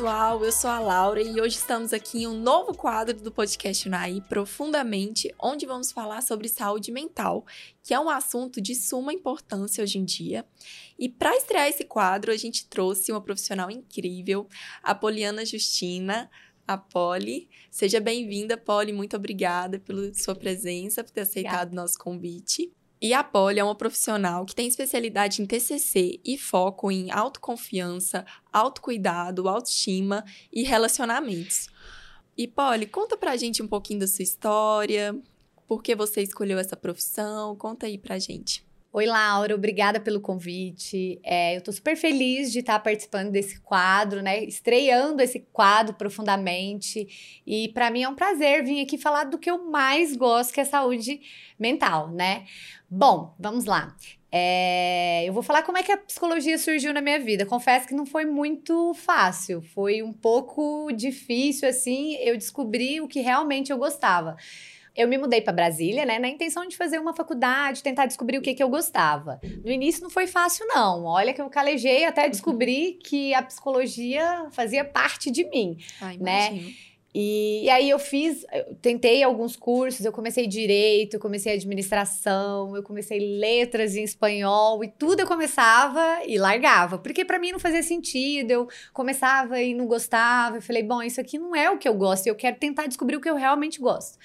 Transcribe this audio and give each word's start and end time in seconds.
Pessoal. 0.00 0.42
Eu 0.42 0.50
sou 0.50 0.70
a 0.70 0.80
Laura 0.80 1.20
e 1.20 1.38
hoje 1.42 1.58
estamos 1.58 1.92
aqui 1.92 2.22
em 2.22 2.26
um 2.26 2.32
novo 2.32 2.74
quadro 2.74 3.20
do 3.20 3.30
podcast 3.30 3.86
Unai 3.86 4.24
Profundamente, 4.30 5.30
onde 5.38 5.66
vamos 5.66 5.92
falar 5.92 6.22
sobre 6.22 6.48
saúde 6.48 6.90
mental, 6.90 7.44
que 7.82 7.92
é 7.92 8.00
um 8.00 8.08
assunto 8.08 8.62
de 8.62 8.74
suma 8.74 9.12
importância 9.12 9.84
hoje 9.84 9.98
em 9.98 10.04
dia. 10.06 10.46
E 10.98 11.06
para 11.06 11.36
estrear 11.36 11.68
esse 11.68 11.84
quadro, 11.84 12.32
a 12.32 12.36
gente 12.38 12.66
trouxe 12.66 13.12
uma 13.12 13.20
profissional 13.20 13.70
incrível, 13.70 14.48
a 14.82 14.94
Poliana 14.94 15.44
Justina, 15.44 16.30
a. 16.66 16.82
Seja 17.70 18.00
bem-vinda, 18.00 18.56
Poli. 18.56 18.94
Muito 18.94 19.16
obrigada 19.16 19.78
pela 19.78 20.14
sua 20.14 20.34
presença, 20.34 21.04
por 21.04 21.10
ter 21.10 21.20
aceitado 21.20 21.72
o 21.72 21.76
nosso 21.76 21.98
convite. 21.98 22.72
E 23.02 23.14
a 23.14 23.24
Poli 23.24 23.58
é 23.58 23.64
uma 23.64 23.74
profissional 23.74 24.44
que 24.44 24.54
tem 24.54 24.68
especialidade 24.68 25.40
em 25.40 25.46
TCC 25.46 26.20
e 26.22 26.36
foco 26.36 26.92
em 26.92 27.10
autoconfiança, 27.10 28.26
autocuidado, 28.52 29.48
autoestima 29.48 30.22
e 30.52 30.62
relacionamentos. 30.62 31.68
E 32.36 32.46
Poli, 32.46 32.86
conta 32.86 33.16
pra 33.16 33.36
gente 33.36 33.62
um 33.62 33.68
pouquinho 33.68 34.00
da 34.00 34.06
sua 34.06 34.22
história, 34.22 35.18
por 35.66 35.82
que 35.82 35.94
você 35.94 36.20
escolheu 36.20 36.58
essa 36.58 36.76
profissão, 36.76 37.56
conta 37.56 37.86
aí 37.86 37.96
pra 37.96 38.18
gente. 38.18 38.66
Oi, 38.92 39.06
Laura, 39.06 39.54
obrigada 39.54 40.00
pelo 40.00 40.20
convite. 40.20 41.20
É, 41.22 41.56
eu 41.56 41.60
tô 41.60 41.70
super 41.70 41.96
feliz 41.96 42.50
de 42.50 42.58
estar 42.58 42.76
participando 42.80 43.30
desse 43.30 43.60
quadro, 43.60 44.20
né? 44.20 44.42
Estreando 44.42 45.22
esse 45.22 45.46
quadro 45.52 45.94
profundamente. 45.94 47.42
E 47.46 47.68
para 47.68 47.88
mim 47.88 48.02
é 48.02 48.08
um 48.08 48.16
prazer 48.16 48.64
vir 48.64 48.82
aqui 48.82 48.98
falar 48.98 49.24
do 49.24 49.38
que 49.38 49.48
eu 49.48 49.70
mais 49.70 50.16
gosto, 50.16 50.52
que 50.52 50.60
é 50.60 50.64
saúde 50.64 51.20
mental, 51.56 52.10
né? 52.10 52.44
Bom, 52.90 53.32
vamos 53.38 53.64
lá. 53.64 53.96
É, 54.32 55.24
eu 55.24 55.32
vou 55.32 55.42
falar 55.44 55.62
como 55.62 55.78
é 55.78 55.84
que 55.84 55.92
a 55.92 55.96
psicologia 55.96 56.58
surgiu 56.58 56.92
na 56.92 57.00
minha 57.00 57.20
vida. 57.20 57.46
Confesso 57.46 57.86
que 57.86 57.94
não 57.94 58.04
foi 58.04 58.24
muito 58.24 58.92
fácil, 58.94 59.62
foi 59.62 60.02
um 60.02 60.12
pouco 60.12 60.90
difícil, 60.90 61.68
assim. 61.68 62.16
Eu 62.16 62.36
descobri 62.36 63.00
o 63.00 63.06
que 63.06 63.20
realmente 63.20 63.70
eu 63.70 63.78
gostava. 63.78 64.36
Eu 64.96 65.08
me 65.08 65.16
mudei 65.16 65.40
para 65.40 65.52
Brasília, 65.52 66.04
né, 66.04 66.18
na 66.18 66.28
intenção 66.28 66.66
de 66.66 66.76
fazer 66.76 66.98
uma 66.98 67.14
faculdade, 67.14 67.82
tentar 67.82 68.06
descobrir 68.06 68.38
o 68.38 68.42
que, 68.42 68.54
que 68.54 68.62
eu 68.62 68.68
gostava. 68.68 69.40
No 69.64 69.70
início 69.70 70.02
não 70.02 70.10
foi 70.10 70.26
fácil, 70.26 70.66
não. 70.66 71.04
Olha 71.04 71.32
que 71.32 71.40
eu 71.40 71.48
calejei 71.48 72.04
até 72.04 72.28
descobrir 72.28 72.98
que 73.04 73.32
a 73.34 73.42
psicologia 73.42 74.46
fazia 74.50 74.84
parte 74.84 75.30
de 75.30 75.44
mim, 75.44 75.78
Ai, 76.00 76.16
né? 76.18 76.74
E, 77.12 77.64
e, 77.64 77.70
aí 77.70 77.90
eu 77.90 77.98
fiz, 77.98 78.46
eu 78.52 78.76
tentei 78.76 79.22
alguns 79.24 79.56
cursos, 79.56 80.04
eu 80.04 80.12
comecei 80.12 80.46
direito, 80.46 81.14
eu 81.14 81.20
comecei 81.20 81.52
administração, 81.52 82.76
eu 82.76 82.84
comecei 82.84 83.18
letras 83.18 83.96
em 83.96 84.04
espanhol 84.04 84.84
e 84.84 84.88
tudo 84.88 85.20
eu 85.20 85.26
começava 85.26 86.20
e 86.24 86.38
largava, 86.38 86.98
porque 86.98 87.24
para 87.24 87.38
mim 87.40 87.50
não 87.50 87.58
fazia 87.58 87.82
sentido, 87.82 88.52
eu 88.52 88.68
começava 88.92 89.60
e 89.60 89.74
não 89.74 89.86
gostava, 89.86 90.58
eu 90.58 90.62
falei, 90.62 90.84
bom, 90.84 91.02
isso 91.02 91.20
aqui 91.20 91.36
não 91.36 91.54
é 91.54 91.68
o 91.68 91.78
que 91.78 91.88
eu 91.88 91.94
gosto, 91.94 92.28
eu 92.28 92.34
quero 92.36 92.56
tentar 92.56 92.86
descobrir 92.86 93.16
o 93.16 93.20
que 93.20 93.28
eu 93.28 93.34
realmente 93.34 93.80
gosto. 93.80 94.16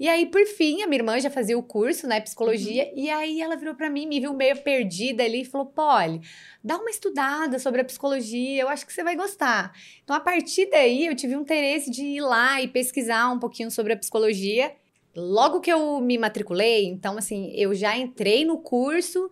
E 0.00 0.08
aí, 0.08 0.24
por 0.24 0.46
fim, 0.46 0.82
a 0.82 0.86
minha 0.86 0.98
irmã 0.98 1.20
já 1.20 1.28
fazia 1.28 1.58
o 1.58 1.62
curso, 1.62 2.06
né, 2.06 2.22
psicologia, 2.22 2.84
uhum. 2.84 2.92
e 2.96 3.10
aí 3.10 3.42
ela 3.42 3.54
virou 3.54 3.74
para 3.74 3.90
mim, 3.90 4.06
me 4.06 4.18
viu 4.18 4.32
meio 4.32 4.56
perdida 4.56 5.22
ali 5.22 5.42
e 5.42 5.44
falou: 5.44 5.66
Polly, 5.66 6.22
dá 6.64 6.78
uma 6.78 6.88
estudada 6.88 7.58
sobre 7.58 7.82
a 7.82 7.84
psicologia, 7.84 8.62
eu 8.62 8.68
acho 8.70 8.86
que 8.86 8.94
você 8.94 9.04
vai 9.04 9.14
gostar. 9.14 9.74
Então, 10.02 10.16
a 10.16 10.20
partir 10.20 10.70
daí, 10.70 11.04
eu 11.04 11.14
tive 11.14 11.36
um 11.36 11.42
interesse 11.42 11.90
de 11.90 12.02
ir 12.02 12.22
lá 12.22 12.62
e 12.62 12.66
pesquisar 12.66 13.30
um 13.30 13.38
pouquinho 13.38 13.70
sobre 13.70 13.92
a 13.92 13.96
psicologia. 13.96 14.72
Logo 15.14 15.60
que 15.60 15.70
eu 15.70 16.00
me 16.00 16.16
matriculei, 16.16 16.86
então, 16.86 17.18
assim, 17.18 17.52
eu 17.54 17.74
já 17.74 17.94
entrei 17.94 18.42
no 18.42 18.56
curso 18.56 19.28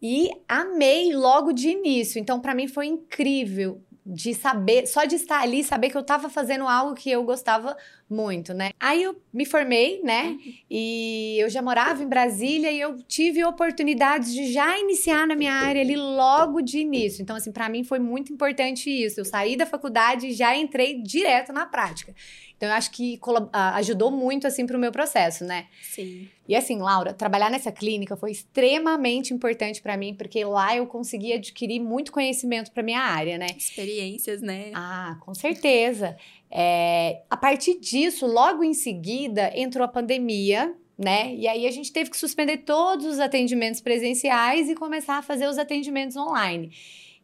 e 0.00 0.30
amei 0.46 1.12
logo 1.12 1.52
de 1.52 1.70
início. 1.70 2.20
Então, 2.20 2.38
para 2.38 2.54
mim 2.54 2.68
foi 2.68 2.86
incrível 2.86 3.82
de 4.10 4.32
saber, 4.32 4.86
só 4.86 5.04
de 5.04 5.16
estar 5.16 5.42
ali, 5.42 5.62
saber 5.62 5.90
que 5.90 5.96
eu 5.96 6.00
estava 6.00 6.30
fazendo 6.30 6.66
algo 6.66 6.94
que 6.94 7.10
eu 7.10 7.22
gostava 7.24 7.76
muito, 8.08 8.54
né? 8.54 8.70
Aí 8.80 9.02
eu 9.02 9.20
me 9.30 9.44
formei, 9.44 10.00
né? 10.02 10.28
Uhum. 10.28 10.54
E 10.70 11.36
eu 11.38 11.50
já 11.50 11.60
morava 11.60 12.02
em 12.02 12.08
Brasília 12.08 12.72
e 12.72 12.80
eu 12.80 12.96
tive 13.02 13.44
oportunidades 13.44 14.32
de 14.32 14.50
já 14.50 14.78
iniciar 14.78 15.26
na 15.26 15.36
minha 15.36 15.52
área 15.52 15.82
ali 15.82 15.94
logo 15.94 16.62
de 16.62 16.78
início. 16.78 17.20
Então, 17.20 17.36
assim, 17.36 17.52
para 17.52 17.68
mim 17.68 17.84
foi 17.84 17.98
muito 17.98 18.32
importante 18.32 18.88
isso. 18.88 19.20
Eu 19.20 19.26
saí 19.26 19.56
da 19.56 19.66
faculdade 19.66 20.28
e 20.28 20.32
já 20.32 20.56
entrei 20.56 21.02
direto 21.02 21.52
na 21.52 21.66
prática. 21.66 22.14
Então, 22.58 22.68
eu 22.68 22.74
acho 22.74 22.90
que 22.90 23.20
ajudou 23.52 24.10
muito, 24.10 24.44
assim, 24.44 24.66
para 24.66 24.76
o 24.76 24.80
meu 24.80 24.90
processo, 24.90 25.44
né? 25.44 25.68
Sim. 25.80 26.28
E 26.48 26.56
assim, 26.56 26.78
Laura, 26.78 27.14
trabalhar 27.14 27.50
nessa 27.50 27.70
clínica 27.70 28.16
foi 28.16 28.32
extremamente 28.32 29.32
importante 29.32 29.80
para 29.80 29.96
mim, 29.96 30.12
porque 30.12 30.44
lá 30.44 30.76
eu 30.76 30.84
consegui 30.84 31.32
adquirir 31.32 31.78
muito 31.78 32.10
conhecimento 32.10 32.72
para 32.72 32.82
minha 32.82 33.00
área, 33.00 33.38
né? 33.38 33.46
Experiências, 33.56 34.42
né? 34.42 34.72
Ah, 34.74 35.16
com 35.20 35.32
certeza. 35.34 36.16
É, 36.50 37.22
a 37.30 37.36
partir 37.36 37.78
disso, 37.78 38.26
logo 38.26 38.64
em 38.64 38.74
seguida, 38.74 39.52
entrou 39.54 39.84
a 39.84 39.88
pandemia, 39.88 40.74
né? 40.98 41.32
E 41.36 41.46
aí 41.46 41.64
a 41.64 41.70
gente 41.70 41.92
teve 41.92 42.10
que 42.10 42.16
suspender 42.16 42.58
todos 42.58 43.06
os 43.06 43.20
atendimentos 43.20 43.80
presenciais 43.80 44.68
e 44.68 44.74
começar 44.74 45.18
a 45.18 45.22
fazer 45.22 45.46
os 45.46 45.58
atendimentos 45.58 46.16
online. 46.16 46.72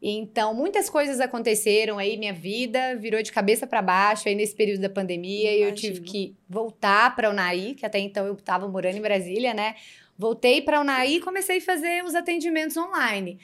Então, 0.06 0.52
muitas 0.52 0.90
coisas 0.90 1.18
aconteceram 1.18 1.96
aí, 1.96 2.18
minha 2.18 2.34
vida 2.34 2.94
virou 2.94 3.22
de 3.22 3.32
cabeça 3.32 3.66
para 3.66 3.80
baixo 3.80 4.28
aí 4.28 4.34
nesse 4.34 4.54
período 4.54 4.82
da 4.82 4.90
pandemia. 4.90 5.50
e 5.56 5.62
Eu 5.62 5.72
tive 5.72 6.02
que 6.02 6.36
voltar 6.46 7.16
para 7.16 7.30
o 7.30 7.32
Unaí, 7.32 7.74
que 7.74 7.86
até 7.86 7.98
então 7.98 8.26
eu 8.26 8.34
estava 8.34 8.68
morando 8.68 8.98
em 8.98 9.00
Brasília, 9.00 9.54
né? 9.54 9.76
Voltei 10.18 10.60
para 10.60 10.78
o 10.78 10.82
Unaí 10.82 11.16
e 11.16 11.20
comecei 11.20 11.56
a 11.56 11.60
fazer 11.62 12.04
os 12.04 12.14
atendimentos 12.14 12.76
online. 12.76 13.38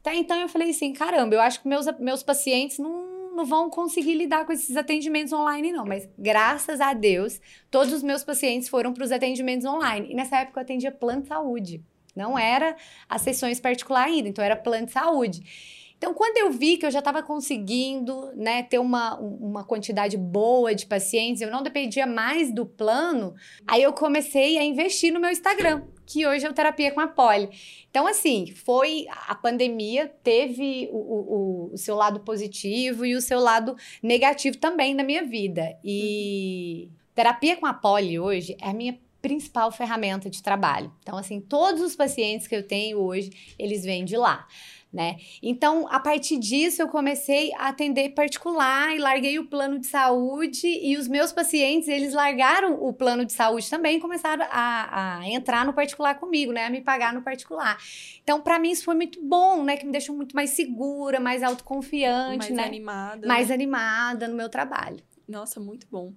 Até 0.00 0.14
então 0.14 0.38
eu 0.38 0.46
falei 0.46 0.68
assim, 0.68 0.92
caramba, 0.92 1.36
eu 1.36 1.40
acho 1.40 1.62
que 1.62 1.66
meus, 1.66 1.86
meus 1.98 2.22
pacientes 2.22 2.78
não, 2.78 3.34
não 3.34 3.46
vão 3.46 3.70
conseguir 3.70 4.14
lidar 4.14 4.44
com 4.44 4.52
esses 4.52 4.76
atendimentos 4.76 5.32
online, 5.32 5.72
não. 5.72 5.86
Mas 5.86 6.06
graças 6.18 6.82
a 6.82 6.92
Deus, 6.92 7.40
todos 7.70 7.94
os 7.94 8.02
meus 8.02 8.22
pacientes 8.22 8.68
foram 8.68 8.92
para 8.92 9.04
os 9.04 9.10
atendimentos 9.10 9.64
online. 9.64 10.08
E 10.10 10.14
nessa 10.14 10.40
época 10.40 10.60
eu 10.60 10.64
atendia 10.64 10.92
plano 10.92 11.22
de 11.22 11.28
saúde. 11.28 11.82
Não 12.14 12.38
era 12.38 12.76
as 13.08 13.22
sessões 13.22 13.58
particulares 13.58 14.14
ainda, 14.14 14.28
então 14.28 14.44
era 14.44 14.54
plano 14.54 14.84
de 14.84 14.92
saúde. 14.92 15.83
Então, 16.04 16.12
quando 16.12 16.36
eu 16.36 16.50
vi 16.52 16.76
que 16.76 16.84
eu 16.84 16.90
já 16.90 16.98
estava 16.98 17.22
conseguindo 17.22 18.30
né, 18.36 18.62
ter 18.62 18.78
uma, 18.78 19.18
uma 19.18 19.64
quantidade 19.64 20.18
boa 20.18 20.74
de 20.74 20.84
pacientes, 20.84 21.40
eu 21.40 21.50
não 21.50 21.62
dependia 21.62 22.06
mais 22.06 22.54
do 22.54 22.66
plano, 22.66 23.34
aí 23.66 23.82
eu 23.82 23.90
comecei 23.90 24.58
a 24.58 24.62
investir 24.62 25.10
no 25.10 25.18
meu 25.18 25.30
Instagram, 25.30 25.84
que 26.04 26.26
hoje 26.26 26.44
é 26.44 26.50
o 26.50 26.52
Terapia 26.52 26.92
com 26.92 27.00
a 27.00 27.08
Poli. 27.08 27.48
Então, 27.88 28.06
assim, 28.06 28.52
foi 28.54 29.06
a 29.08 29.34
pandemia, 29.34 30.12
teve 30.22 30.90
o, 30.92 30.98
o, 30.98 31.70
o, 31.72 31.78
seu 31.78 31.96
lado 31.96 32.20
positivo 32.20 33.06
e 33.06 33.14
o 33.14 33.22
seu 33.22 33.40
lado 33.40 33.74
negativo 34.02 34.58
também 34.58 34.92
na 34.92 35.02
minha 35.02 35.24
vida. 35.24 35.74
E. 35.82 36.90
Terapia 37.14 37.56
com 37.56 37.64
a 37.64 37.72
Poli 37.72 38.20
hoje 38.20 38.58
é 38.60 38.68
a 38.68 38.74
minha 38.74 38.98
principal 39.22 39.72
ferramenta 39.72 40.28
de 40.28 40.42
trabalho. 40.42 40.92
Então, 41.00 41.16
assim, 41.16 41.40
todos 41.40 41.80
os 41.80 41.96
pacientes 41.96 42.46
que 42.46 42.54
eu 42.54 42.62
tenho 42.62 42.98
hoje, 42.98 43.54
eles 43.58 43.84
vêm 43.84 44.04
de 44.04 44.18
lá 44.18 44.46
né? 44.94 45.16
Então, 45.42 45.88
a 45.90 45.98
partir 45.98 46.38
disso, 46.38 46.80
eu 46.80 46.88
comecei 46.88 47.52
a 47.54 47.68
atender 47.68 48.10
particular 48.10 48.94
e 48.94 48.98
larguei 48.98 49.40
o 49.40 49.46
plano 49.46 49.80
de 49.80 49.88
saúde 49.88 50.68
e 50.68 50.96
os 50.96 51.08
meus 51.08 51.32
pacientes, 51.32 51.88
eles 51.88 52.14
largaram 52.14 52.80
o 52.80 52.92
plano 52.92 53.24
de 53.24 53.32
saúde 53.32 53.68
também 53.68 53.96
e 53.96 54.00
começaram 54.00 54.46
a, 54.48 55.18
a 55.18 55.28
entrar 55.28 55.66
no 55.66 55.72
particular 55.72 56.14
comigo, 56.20 56.52
né? 56.52 56.66
A 56.66 56.70
me 56.70 56.80
pagar 56.80 57.12
no 57.12 57.22
particular. 57.22 57.76
Então, 58.22 58.40
para 58.40 58.56
mim, 58.60 58.70
isso 58.70 58.84
foi 58.84 58.94
muito 58.94 59.20
bom, 59.20 59.64
né? 59.64 59.76
Que 59.76 59.84
me 59.84 59.90
deixou 59.90 60.14
muito 60.14 60.36
mais 60.36 60.50
segura, 60.50 61.18
mais 61.18 61.42
autoconfiante, 61.42 62.38
mais 62.38 62.50
né? 62.50 62.64
animada. 62.64 63.26
Mais 63.26 63.48
né? 63.48 63.54
animada 63.54 64.28
no 64.28 64.36
meu 64.36 64.48
trabalho. 64.48 65.02
Nossa, 65.26 65.58
muito 65.58 65.88
bom. 65.90 66.12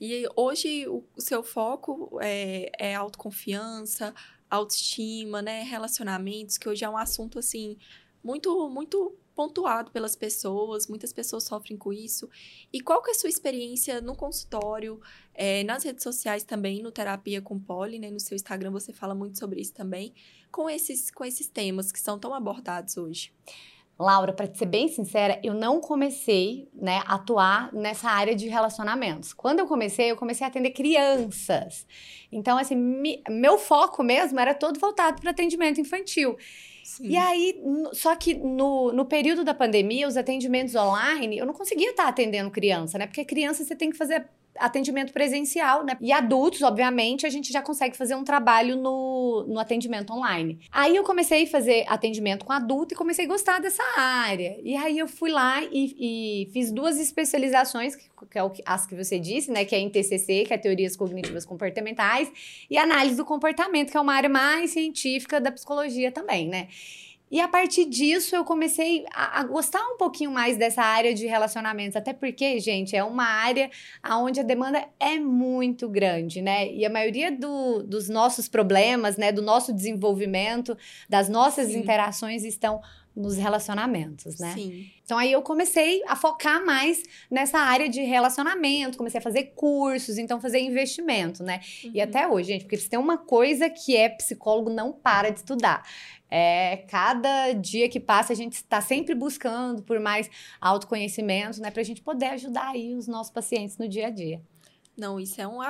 E 0.00 0.24
hoje 0.36 0.86
o, 0.86 1.02
o 1.16 1.20
seu 1.20 1.42
foco 1.42 2.16
é, 2.22 2.70
é 2.78 2.94
autoconfiança, 2.94 4.14
autoestima, 4.48 5.42
né? 5.42 5.62
Relacionamentos, 5.62 6.56
que 6.56 6.68
hoje 6.68 6.84
é 6.84 6.88
um 6.88 6.96
assunto 6.96 7.40
assim 7.40 7.76
muito, 8.22 8.68
muito 8.68 9.16
pontuado 9.34 9.90
pelas 9.90 10.14
pessoas, 10.14 10.86
muitas 10.86 11.12
pessoas 11.12 11.44
sofrem 11.44 11.78
com 11.78 11.92
isso. 11.92 12.28
E 12.72 12.80
qual 12.80 13.02
que 13.02 13.10
é 13.10 13.14
a 13.14 13.16
sua 13.16 13.30
experiência 13.30 14.00
no 14.00 14.14
consultório, 14.14 15.00
é, 15.34 15.64
nas 15.64 15.82
redes 15.82 16.02
sociais 16.02 16.44
também, 16.44 16.82
no 16.82 16.92
Terapia 16.92 17.40
com 17.40 17.58
Poli, 17.58 17.98
né? 17.98 18.10
No 18.10 18.20
seu 18.20 18.36
Instagram 18.36 18.70
você 18.70 18.92
fala 18.92 19.14
muito 19.14 19.38
sobre 19.38 19.60
isso 19.60 19.72
também, 19.72 20.12
com 20.50 20.68
esses, 20.68 21.10
com 21.10 21.24
esses 21.24 21.48
temas 21.48 21.90
que 21.90 22.00
são 22.00 22.18
tão 22.18 22.34
abordados 22.34 22.96
hoje. 22.96 23.32
Laura, 24.00 24.32
para 24.32 24.52
ser 24.54 24.64
bem 24.64 24.88
sincera, 24.88 25.38
eu 25.44 25.52
não 25.52 25.78
comecei, 25.78 26.70
né, 26.72 27.02
a 27.04 27.16
atuar 27.16 27.70
nessa 27.70 28.08
área 28.08 28.34
de 28.34 28.48
relacionamentos. 28.48 29.34
Quando 29.34 29.58
eu 29.58 29.66
comecei, 29.66 30.10
eu 30.10 30.16
comecei 30.16 30.42
a 30.42 30.48
atender 30.48 30.70
crianças. 30.70 31.86
Então, 32.32 32.56
assim, 32.56 32.74
meu 33.28 33.58
foco 33.58 34.02
mesmo 34.02 34.40
era 34.40 34.54
todo 34.54 34.80
voltado 34.80 35.20
para 35.20 35.32
atendimento 35.32 35.82
infantil. 35.82 36.34
Sim. 36.84 37.08
E 37.08 37.16
aí, 37.16 37.62
só 37.92 38.14
que 38.16 38.34
no, 38.34 38.92
no 38.92 39.04
período 39.04 39.44
da 39.44 39.54
pandemia, 39.54 40.08
os 40.08 40.16
atendimentos 40.16 40.74
online, 40.74 41.38
eu 41.38 41.46
não 41.46 41.54
conseguia 41.54 41.90
estar 41.90 42.08
atendendo 42.08 42.50
criança, 42.50 42.98
né? 42.98 43.06
Porque 43.06 43.24
criança 43.24 43.64
você 43.64 43.76
tem 43.76 43.90
que 43.90 43.96
fazer 43.96 44.26
atendimento 44.58 45.12
presencial, 45.12 45.84
né? 45.84 45.96
E 46.00 46.12
adultos, 46.12 46.62
obviamente, 46.62 47.26
a 47.26 47.30
gente 47.30 47.52
já 47.52 47.62
consegue 47.62 47.96
fazer 47.96 48.14
um 48.14 48.24
trabalho 48.24 48.76
no, 48.76 49.44
no 49.48 49.58
atendimento 49.58 50.12
online. 50.12 50.58
Aí 50.70 50.96
eu 50.96 51.04
comecei 51.04 51.44
a 51.44 51.46
fazer 51.46 51.84
atendimento 51.88 52.44
com 52.44 52.52
adulto 52.52 52.94
e 52.94 52.96
comecei 52.96 53.24
a 53.24 53.28
gostar 53.28 53.60
dessa 53.60 53.82
área. 53.96 54.58
E 54.62 54.76
aí 54.76 54.98
eu 54.98 55.08
fui 55.08 55.30
lá 55.30 55.62
e, 55.64 56.46
e 56.46 56.52
fiz 56.52 56.70
duas 56.70 56.98
especializações, 56.98 57.96
que 57.96 58.38
é 58.38 58.42
o, 58.42 58.52
as 58.66 58.86
que 58.86 58.94
você 58.94 59.18
disse, 59.18 59.50
né? 59.50 59.64
Que 59.64 59.74
é 59.74 59.78
em 59.78 59.88
TCC, 59.88 60.44
que 60.46 60.54
é 60.54 60.58
Teorias 60.58 60.96
Cognitivas 60.96 61.44
Comportamentais, 61.44 62.30
e 62.68 62.76
Análise 62.76 63.16
do 63.16 63.24
Comportamento, 63.24 63.90
que 63.90 63.96
é 63.96 64.00
uma 64.00 64.14
área 64.14 64.28
mais 64.28 64.70
científica 64.70 65.40
da 65.40 65.50
psicologia 65.50 66.12
também, 66.12 66.48
né? 66.48 66.68
E 67.30 67.40
a 67.40 67.46
partir 67.46 67.84
disso 67.84 68.34
eu 68.34 68.44
comecei 68.44 69.04
a, 69.14 69.40
a, 69.40 69.44
gostar 69.44 69.80
um 69.82 69.96
pouquinho 69.96 70.32
mais 70.32 70.56
dessa 70.56 70.82
área 70.82 71.14
de 71.14 71.26
relacionamentos, 71.26 71.94
até 71.94 72.12
porque, 72.12 72.58
gente, 72.58 72.96
é 72.96 73.04
uma 73.04 73.24
área 73.24 73.70
onde 74.04 74.40
a 74.40 74.42
demanda 74.42 74.84
é 74.98 75.18
muito 75.20 75.88
grande, 75.88 76.42
né? 76.42 76.72
E 76.72 76.84
a 76.84 76.90
maioria 76.90 77.30
do, 77.30 77.84
dos 77.84 78.08
nossos 78.08 78.48
problemas, 78.48 79.16
né, 79.16 79.30
do 79.30 79.42
nosso 79.42 79.72
desenvolvimento, 79.72 80.76
das 81.08 81.28
nossas 81.28 81.68
Sim. 81.68 81.78
interações 81.78 82.42
estão 82.42 82.80
nos 83.14 83.36
relacionamentos, 83.36 84.38
né? 84.38 84.52
Sim. 84.54 84.90
Então 85.04 85.18
aí 85.18 85.32
eu 85.32 85.42
comecei 85.42 86.02
a 86.06 86.14
focar 86.14 86.64
mais 86.64 87.02
nessa 87.30 87.58
área 87.58 87.88
de 87.88 88.00
relacionamento, 88.02 88.96
comecei 88.96 89.18
a 89.18 89.22
fazer 89.22 89.52
cursos, 89.56 90.18
então 90.18 90.40
fazer 90.40 90.60
investimento, 90.60 91.42
né? 91.42 91.60
Uhum. 91.84 91.90
E 91.94 92.00
até 92.00 92.28
hoje, 92.28 92.48
gente, 92.48 92.62
porque 92.62 92.76
se 92.76 92.88
tem 92.88 92.98
uma 92.98 93.18
coisa 93.18 93.68
que 93.68 93.96
é 93.96 94.08
psicólogo 94.08 94.70
não 94.70 94.92
para 94.92 95.30
de 95.30 95.40
estudar. 95.40 95.82
É, 96.32 96.84
cada 96.88 97.52
dia 97.54 97.88
que 97.88 97.98
passa, 97.98 98.32
a 98.32 98.36
gente 98.36 98.52
está 98.52 98.80
sempre 98.80 99.16
buscando 99.16 99.82
por 99.82 99.98
mais 99.98 100.30
autoconhecimento, 100.60 101.60
né? 101.60 101.72
Para 101.72 101.80
a 101.80 101.84
gente 101.84 102.00
poder 102.00 102.26
ajudar 102.26 102.68
aí 102.68 102.94
os 102.94 103.08
nossos 103.08 103.32
pacientes 103.32 103.76
no 103.76 103.88
dia 103.88 104.06
a 104.06 104.10
dia. 104.10 104.40
Não, 105.00 105.18
isso 105.18 105.40
é 105.40 105.48
um. 105.48 105.60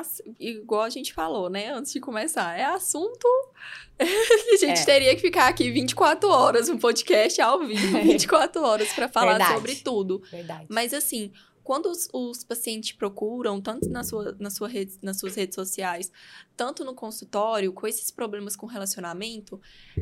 Igual 0.41 0.83
a 0.83 0.91
gente 0.91 1.15
falou, 1.15 1.49
né? 1.49 1.73
Antes 1.73 1.93
de 1.93 2.01
começar. 2.01 2.59
É 2.59 2.65
assunto 2.65 3.29
que 3.97 4.55
a 4.55 4.57
gente 4.57 4.81
é. 4.81 4.85
teria 4.85 5.15
que 5.15 5.21
ficar 5.21 5.47
aqui 5.47 5.71
24 5.71 6.29
horas 6.29 6.69
no 6.69 6.77
podcast 6.81 7.41
ao 7.41 7.61
vivo, 7.61 7.99
24 8.03 8.61
horas 8.61 8.93
para 8.93 9.09
falar 9.09 9.39
Verdade. 9.39 9.55
sobre 9.55 9.77
tudo. 9.77 10.21
Verdade. 10.33 10.67
Mas 10.69 10.93
assim, 10.93 11.31
quando 11.63 11.87
os, 11.87 12.09
os, 12.13 12.43
pacientes 12.43 12.91
procuram, 12.91 13.61
tanto 13.61 13.89
na 13.89 14.03
sua, 14.03 14.37
na 14.41 14.51
sua 14.51 14.67
rede, 14.67 14.99
nas 15.01 15.21
suas 15.21 15.37
redes 15.37 15.55
sociais, 15.55 16.11
tanto 16.57 16.85
no 16.85 16.93
consultório, 16.93 17.73
com 17.73 17.87
esses 17.87 18.11
problemas 18.11 18.57
com 18.57 18.67
relacionamento, 18.67 19.61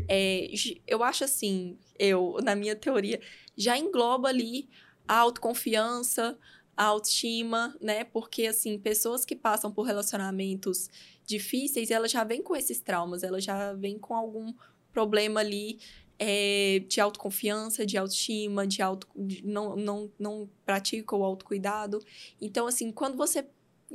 é, 0.09 0.49
eu 0.87 1.05
acho 1.05 1.25
assim, 1.25 1.77
eu, 1.99 2.39
na 2.43 2.57
minha 2.57 2.75
teoria, 2.75 3.21
já 3.55 3.77
engloba 3.77 4.31
ali 4.31 4.71
a 5.07 5.19
autoconfiança, 5.19 6.39
a 6.79 6.85
autoestima, 6.85 7.77
né? 7.81 8.05
Porque, 8.05 8.47
assim, 8.47 8.79
pessoas 8.79 9.25
que 9.25 9.35
passam 9.35 9.73
por 9.73 9.83
relacionamentos 9.83 10.89
difíceis, 11.27 11.91
elas 11.91 12.13
já 12.13 12.23
vêm 12.23 12.41
com 12.41 12.55
esses 12.55 12.81
traumas, 12.81 13.25
elas 13.25 13.43
já 13.43 13.73
vêm 13.73 13.99
com 13.99 14.15
algum 14.15 14.55
problema 14.93 15.41
ali 15.41 15.81
é, 16.21 16.81
de 16.87 17.01
autoconfiança, 17.01 17.85
de 17.85 17.99
autoestima, 17.99 18.65
de 18.65 18.81
auto, 18.81 19.09
de, 19.17 19.45
não, 19.45 19.75
não, 19.75 20.13
não 20.17 20.49
pratica 20.65 21.17
o 21.17 21.25
autocuidado. 21.25 21.99
Então, 22.41 22.69
assim, 22.69 22.93
quando 22.93 23.17
você 23.17 23.45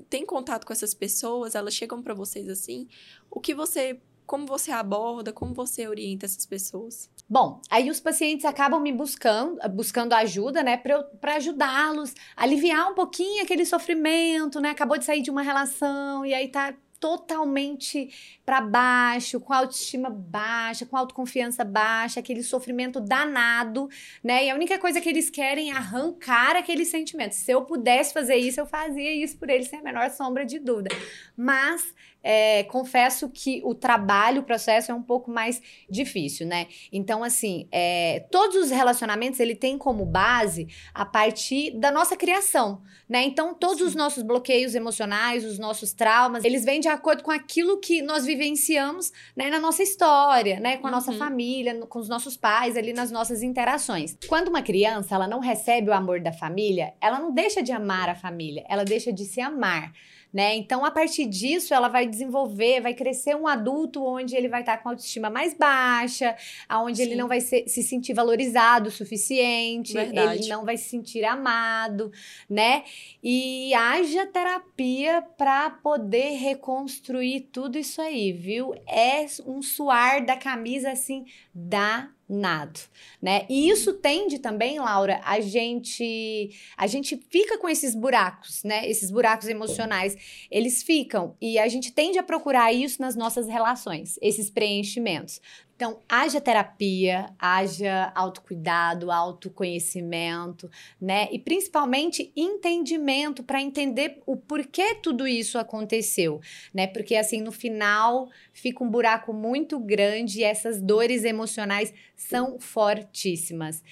tem 0.09 0.25
contato 0.25 0.65
com 0.68 0.74
essas 0.74 0.94
pessoas, 0.94 1.56
elas 1.56 1.74
chegam 1.74 2.03
para 2.03 2.13
vocês 2.13 2.50
assim, 2.50 2.89
o 3.31 3.39
que 3.39 3.56
você 3.56 3.97
como 4.25 4.45
você 4.47 4.71
aborda, 4.71 5.31
como 5.33 5.53
você 5.53 5.88
orienta 5.88 6.25
essas 6.25 6.45
pessoas? 6.45 7.09
Bom, 7.30 7.62
aí 7.70 7.90
os 7.90 8.00
pacientes 8.00 8.46
acabam 8.46 8.81
me 8.81 8.92
buscando, 8.92 9.58
buscando 9.70 10.14
ajuda, 10.14 10.62
né, 10.62 10.78
para 10.78 11.36
ajudá-los, 11.36 12.14
aliviar 12.36 12.92
um 12.92 12.94
pouquinho 12.94 13.44
aquele 13.44 13.66
sofrimento, 13.66 14.60
né? 14.60 14.70
Acabou 14.70 14.98
de 14.98 15.06
sair 15.06 15.22
de 15.22 15.31
uma 15.31 15.42
relação 15.42 16.25
e 16.25 16.34
aí 16.34 16.48
tá 16.50 16.74
totalmente 17.04 18.10
para 18.46 18.62
baixo, 18.62 19.38
com 19.42 19.52
autoestima 19.52 20.10
baixa, 20.10 20.86
com 20.86 20.96
autoconfiança 20.96 21.66
baixa, 21.66 22.22
aquele 22.22 22.42
sofrimento 22.42 23.02
danado, 23.02 23.90
né? 24.24 24.46
E 24.46 24.50
a 24.50 24.56
única 24.56 24.80
coisa 24.80 25.02
que 25.02 25.10
eles 25.10 25.30
querem 25.30 25.72
é 25.72 25.74
arrancar 25.75 26.56
aquele 26.56 26.86
sentimento. 26.86 27.34
Se 27.34 27.52
eu 27.52 27.64
pudesse 27.66 28.14
fazer 28.14 28.38
isso, 28.38 28.62
eu 28.62 28.66
fazia 28.66 29.14
isso 29.14 29.38
por 29.38 29.50
eles 29.50 29.68
sem 29.68 29.80
a 29.80 29.84
menor 29.84 30.12
sombra 30.12 30.46
de 30.46 30.60
dúvida. 30.60 30.96
Mas 31.36 31.94
é, 32.24 32.64
confesso 32.64 33.30
que 33.30 33.62
o 33.66 33.75
trabalho, 33.75 34.42
o 34.42 34.46
processo 34.46 34.92
é 34.92 34.96
um 34.96 35.04
pouco 35.04 35.30
mais 35.30 35.62
difícil, 35.90 36.48
né? 36.48 36.68
Então, 36.92 37.24
assim, 37.24 37.68
é, 37.72 38.25
todos 38.31 38.56
os 38.56 38.72
relacionamentos 38.72 39.40
ele 39.40 39.56
tem 39.56 39.78
como 39.78 40.06
base 40.06 40.68
a 40.94 41.06
partir 41.06 41.72
da 41.72 41.92
nossa 41.92 42.16
criação, 42.16 42.81
né? 43.10 43.24
Então, 43.24 43.54
todos 43.54 43.80
Sim. 43.80 43.86
os 43.86 43.96
nossos 43.96 44.24
bloqueios 44.24 44.74
emocionais, 44.74 45.44
os 45.44 45.60
nossos 45.60 45.92
traumas, 45.92 46.46
eles 46.46 46.64
vêm 46.64 46.80
de 46.80 46.88
acordo 46.88 47.24
com 47.24 47.31
aquilo 47.31 47.80
que 47.80 48.02
nós 48.02 48.25
vivenciamos 48.25 49.12
né, 49.36 49.50
na 49.50 49.60
nossa 49.60 49.84
história, 49.84 50.60
né? 50.60 50.78
Com 50.78 50.88
a 50.88 50.90
uhum. 50.90 50.96
nossa 50.96 51.12
família, 51.14 51.78
com 51.88 52.00
os 52.00 52.08
nossos 52.08 52.38
pais, 52.38 52.78
ali 52.78 52.94
nas 52.94 53.12
nossas 53.12 53.44
interações. 53.44 54.18
Quando 54.28 54.48
uma 54.48 54.62
criança 54.62 55.16
ela 55.16 55.28
não 55.28 55.40
recebe 55.40 55.90
o 55.90 55.94
amor 55.94 56.22
da 56.22 56.31
família, 56.31 56.94
ela 57.02 57.20
não 57.20 57.34
deixa 57.34 57.62
de 57.62 57.72
amar 57.72 58.08
a 58.08 58.16
família, 58.16 58.64
ela 58.70 58.86
deixa 58.86 59.12
de 59.12 59.25
se 59.25 59.42
amar 59.42 59.92
né? 60.33 60.56
Então, 60.56 60.83
a 60.83 60.89
partir 60.89 61.27
disso, 61.27 61.74
ela 61.74 61.88
vai 61.88 62.07
desenvolver, 62.07 62.81
vai 62.81 62.94
crescer 62.94 63.35
um 63.35 63.47
adulto 63.47 64.03
onde 64.03 64.35
ele 64.35 64.50
vai 64.50 64.62
estar 64.62 64.77
com 64.77 64.89
autoestima 64.89 65.30
mais 65.30 65.53
baixa, 65.53 66.35
onde 66.71 67.01
ele 67.01 67.15
não 67.15 67.27
vai 67.27 67.39
ser, 67.39 67.68
se 67.68 67.83
sentir 67.83 68.13
valorizado 68.13 68.89
o 68.89 68.91
suficiente, 68.91 69.94
Verdade. 69.94 70.39
ele 70.39 70.47
não 70.47 70.65
vai 70.65 70.75
se 70.75 70.89
sentir 70.89 71.24
amado, 71.24 72.12
né? 72.50 72.83
E 73.21 73.74
haja 73.75 74.25
terapia 74.25 75.21
para 75.38 75.69
poder 75.69 76.38
reconstruir 76.38 77.50
tudo 77.51 77.77
isso 77.77 78.01
aí, 78.01 78.33
viu? 78.33 78.74
É 78.88 79.25
um 79.45 79.62
suar 79.62 80.25
da 80.25 80.36
camisa 80.36 80.89
assim 80.91 81.25
da 81.53 82.09
nada, 82.28 82.80
né? 83.22 83.46
E 83.50 83.70
isso 83.70 83.94
tende 83.94 84.40
também, 84.40 84.80
Laura, 84.80 85.22
a 85.24 85.40
gente 85.40 86.52
a 86.78 86.88
gente 86.88 87.18
fica 87.30 87.58
com 87.58 87.68
esses 87.68 87.94
buracos, 87.96 88.64
né? 88.64 88.90
Esses 88.90 89.12
buracos 89.12 89.48
emocionais, 89.48 90.16
eles 90.50 90.81
ficam 90.84 91.36
e 91.42 91.60
a 91.60 91.68
gente 91.68 91.92
tende 91.92 92.18
a 92.18 92.24
procurar 92.24 92.72
isso 92.74 93.02
nas 93.02 93.16
nossas 93.16 93.48
relações, 93.48 94.18
esses 94.22 94.50
preenchimentos. 94.50 95.42
Então, 95.75 96.00
haja 96.08 96.40
terapia, 96.40 97.34
haja 97.38 98.12
autocuidado, 98.16 99.12
autoconhecimento, 99.12 100.70
né? 101.02 101.28
E 101.31 101.40
principalmente 101.40 102.32
entendimento 102.36 103.44
para 103.44 103.62
entender 103.62 104.22
o 104.25 104.38
porquê 104.38 104.96
tudo 104.96 105.27
isso 105.27 105.58
aconteceu, 105.58 106.39
né? 106.74 106.86
Porque 106.88 107.15
assim, 107.15 107.42
no 107.42 107.51
final 107.51 108.30
fica 108.53 108.84
um 108.84 108.89
buraco 108.89 109.34
muito 109.34 109.80
grande 109.80 110.39
e 110.39 110.44
essas 110.44 110.80
dores 110.80 111.24
emocionais 111.24 111.94
são 112.15 112.60
fortíssimas. 112.60 113.84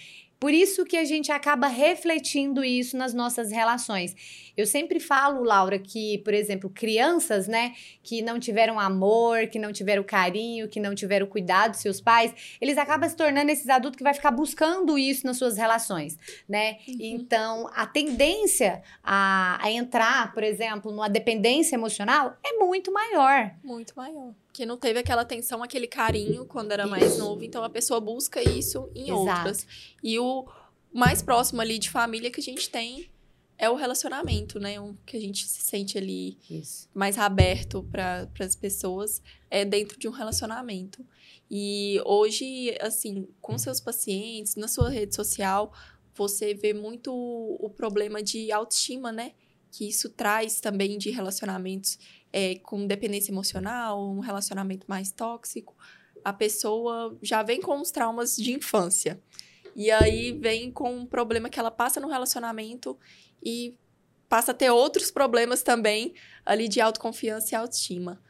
Por 0.42 0.56
isso 0.56 0.84
que 0.86 0.98
a 0.98 1.06
gente 1.06 1.32
acaba 1.32 1.68
refletindo 1.68 2.64
isso 2.64 2.98
nas 2.98 3.14
nossas 3.14 3.52
relações. 3.52 4.16
Eu 4.58 4.66
sempre 4.66 5.00
falo, 5.00 5.44
Laura, 5.44 5.78
que, 5.78 6.18
por 6.18 6.34
exemplo, 6.34 6.68
crianças, 6.68 7.48
né, 7.48 7.76
que 8.02 8.24
não 8.24 8.40
tiveram 8.40 8.80
amor, 8.80 9.46
que 9.50 9.60
não 9.60 9.72
tiveram 9.72 10.04
carinho, 10.04 10.68
que 10.68 10.80
não 10.80 10.96
tiveram 10.96 11.28
cuidado 11.28 11.74
dos 11.74 11.82
seus 11.82 12.02
pais, 12.02 12.34
eles 12.60 12.76
acabam 12.80 13.08
se 13.08 13.16
tornando 13.16 13.52
esses 13.52 13.70
adultos 13.70 13.98
que 13.98 14.04
vai 14.04 14.16
ficar 14.16 14.32
buscando 14.32 14.98
isso 14.98 15.28
nas 15.28 15.38
suas 15.38 15.58
relações, 15.58 16.18
né? 16.50 16.80
Uhum. 16.88 16.98
Então, 17.00 17.70
a 17.76 17.86
tendência 17.86 18.82
a, 19.04 19.64
a 19.64 19.72
entrar, 19.72 20.34
por 20.34 20.44
exemplo, 20.44 20.92
numa 20.92 21.08
dependência 21.08 21.76
emocional 21.76 22.36
é 22.44 22.54
muito 22.54 22.92
maior. 22.92 23.52
Muito 23.64 23.94
maior. 23.96 24.34
Que 24.54 24.66
não 24.66 24.78
teve 24.78 25.00
aquela 25.00 25.22
atenção, 25.22 25.64
aquele 25.64 25.88
carinho 25.88 26.46
quando 26.46 26.72
era 26.72 26.86
mais 26.86 27.18
novo, 27.18 27.44
então 27.44 27.64
a 27.64 27.70
pessoa 27.70 28.00
busca 28.00 28.42
isso 28.42 28.90
em 28.94 29.04
Exato. 29.04 29.20
outras. 29.20 29.68
E 30.04 30.20
o 30.20 30.46
mais 30.94 31.22
próximo 31.22 31.62
ali 31.62 31.80
de 31.80 31.90
família 31.90 32.30
que 32.30 32.40
a 32.40 32.44
gente 32.44 32.70
tem 32.70 33.10
é 33.62 33.70
o 33.70 33.76
relacionamento, 33.76 34.60
né? 34.60 34.80
O 34.82 34.98
que 35.06 35.16
a 35.16 35.20
gente 35.20 35.48
se 35.48 35.62
sente 35.62 35.96
ali 35.96 36.36
Isso. 36.50 36.90
mais 36.96 37.20
aberto 37.20 37.88
para 37.92 38.28
as 38.40 38.56
pessoas 38.56 39.22
é 39.52 39.64
dentro 39.64 40.00
de 40.00 40.08
um 40.08 40.12
relacionamento. 40.12 41.06
E 41.50 42.02
hoje, 42.04 42.76
assim, 42.82 43.28
com 43.40 43.56
seus 43.60 43.80
pacientes, 43.80 44.56
na 44.56 44.68
sua 44.68 44.90
rede 44.90 45.14
social, 45.14 45.72
você 46.16 46.56
vê 46.56 46.74
muito 46.74 47.14
o 47.14 47.70
problema 47.70 48.24
de 48.24 48.52
autoestima, 48.52 49.12
né? 49.12 49.34
Que 49.70 49.88
isso 49.88 50.10
traz 50.10 50.60
também 50.60 50.98
de 50.98 51.12
relacionamentos 51.12 52.00
é, 52.34 52.56
com 52.56 52.86
dependência 52.86 53.32
emocional, 53.32 54.10
um 54.10 54.20
relacionamento 54.20 54.86
mais 54.88 55.12
tóxico. 55.12 55.76
A 56.24 56.32
pessoa 56.32 57.18
já 57.22 57.44
vem 57.44 57.62
com 57.62 57.80
os 57.82 57.92
traumas 57.92 58.36
de 58.36 58.54
infância. 58.54 59.22
E 59.76 59.90
aí 59.90 60.34
vem 60.34 60.72
com 60.72 60.94
um 60.94 61.06
problema 61.06 61.50
que 61.50 61.60
ela 61.60 61.72
passa 61.72 62.00
no 62.00 62.10
relacionamento 62.10 62.98
e 63.44 63.76
passa 64.28 64.52
a 64.52 64.56
ter 64.56 64.70
outros 64.70 65.12
problemas 65.12 65.64
também 65.64 66.14
ali 66.46 66.68
de 66.68 66.80
autoconfiança 66.80 67.54
e 67.54 67.58
autoestima. 67.58 68.22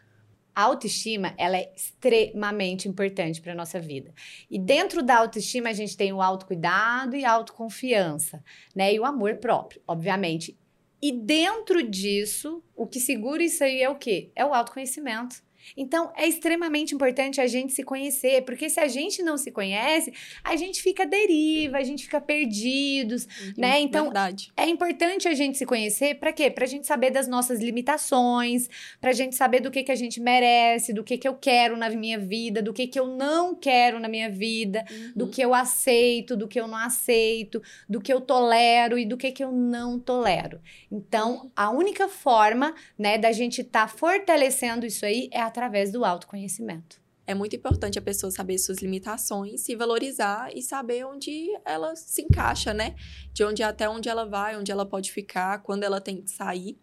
A 0.53 0.63
autoestima, 0.63 1.34
ela 1.38 1.58
é 1.58 1.72
extremamente 1.75 2.88
importante 2.88 3.41
para 3.41 3.55
nossa 3.55 3.79
vida. 3.79 4.13
E 4.50 4.60
dentro 4.60 5.01
da 5.01 5.17
autoestima 5.17 5.70
a 5.70 5.74
gente 5.74 5.96
tem 5.96 6.12
o 6.12 6.22
autocuidado 6.22 7.15
e 7.15 7.24
a 7.24 7.31
autoconfiança, 7.31 8.43
né? 8.75 8.93
E 8.93 9.00
o 9.00 9.05
amor 9.05 9.38
próprio, 9.38 9.81
obviamente. 9.88 10.58
E 11.01 11.12
dentro 11.12 11.81
disso, 11.81 12.63
o 12.75 12.86
que 12.86 13.00
segura 13.00 13.43
isso 13.43 13.63
aí 13.63 13.81
é 13.81 13.89
o 13.89 13.96
quê? 13.96 14.31
É 14.36 14.46
o 14.46 14.53
autoconhecimento. 14.53 15.43
Então, 15.75 16.12
é 16.15 16.27
extremamente 16.27 16.94
importante 16.94 17.39
a 17.39 17.48
gente 17.48 17.74
se 17.74 17.84
conhecer, 17.84 18.44
porque 18.44 18.70
se 18.70 18.80
a 18.80 18.88
gente 18.88 19.22
não 19.22 19.38
se 19.38 19.51
conhece, 19.51 20.13
a 20.44 20.56
gente 20.56 20.82
fica 20.82 21.06
deriva, 21.06 21.77
a 21.77 21.84
gente 21.84 22.03
fica 22.03 22.20
perdidos, 22.20 23.25
uhum, 23.25 23.53
né? 23.58 23.80
Então, 23.80 24.06
verdade. 24.06 24.51
é 24.56 24.68
importante 24.68 25.27
a 25.27 25.34
gente 25.34 25.58
se 25.58 25.65
conhecer 25.65 26.15
para 26.15 26.34
quê? 26.34 26.50
Pra 26.50 26.65
gente 26.65 26.88
saber 26.88 27.12
das 27.12 27.27
nossas 27.27 27.60
limitações, 27.60 28.70
pra 29.00 29.12
gente 29.12 29.36
saber 29.36 29.60
do 29.60 29.72
que 29.72 29.84
que 29.84 29.91
a 29.91 29.96
gente 29.96 30.20
merece, 30.20 30.94
do 30.94 31.03
que 31.03 31.18
que 31.18 31.27
eu 31.27 31.36
quero 31.36 31.77
na 31.77 31.89
minha 31.89 32.20
vida, 32.20 32.62
do 32.62 32.74
que 32.74 32.88
que 32.88 33.00
eu 33.00 33.08
não 33.08 33.56
quero 33.56 34.00
na 34.00 34.08
minha 34.08 34.30
vida, 34.30 34.86
uhum. 34.89 35.12
do 35.15 35.27
que 35.27 35.41
eu 35.41 35.53
aceito, 35.53 36.36
do 36.36 36.48
que 36.48 36.60
eu 36.60 36.68
não 36.68 36.77
aceito, 36.77 37.62
do 37.88 38.01
que 38.01 38.12
eu 38.12 38.22
tolero 38.22 38.98
e 38.98 39.06
do 39.06 39.18
que 39.18 39.32
que 39.32 39.44
eu 39.44 39.51
não 39.51 40.00
tolero. 40.00 40.60
Então, 40.91 41.51
a 41.56 41.70
única 41.70 42.08
forma, 42.08 42.74
né, 42.98 43.18
da 43.18 43.32
gente 43.32 43.62
estar 43.62 43.88
tá 43.88 43.88
fortalecendo 43.88 44.86
isso 44.86 45.06
aí 45.06 45.30
é 45.32 45.39
através 45.51 45.91
do 45.91 46.05
autoconhecimento. 46.05 47.01
É 47.27 47.34
muito 47.36 47.55
importante 47.55 48.00
a 48.00 48.01
pessoa 48.01 48.31
saber 48.31 48.58
suas 48.58 48.79
limitações, 48.79 49.62
se 49.62 49.75
valorizar 49.75 50.50
e 50.55 50.62
saber 50.62 51.05
onde 51.05 51.48
ela 51.63 51.96
se 51.96 52.24
encaixa, 52.24 52.74
né? 52.74 52.96
De 53.31 53.43
onde 53.43 53.62
até 53.62 53.88
onde 53.88 54.10
ela 54.10 54.25
vai, 54.25 54.58
onde 54.58 54.72
ela 54.72 54.86
pode 54.86 55.12
ficar, 55.12 55.62
quando 55.62 55.84
ela 55.84 56.01
tem 56.01 56.22
que 56.22 56.31
sair. 56.31 56.77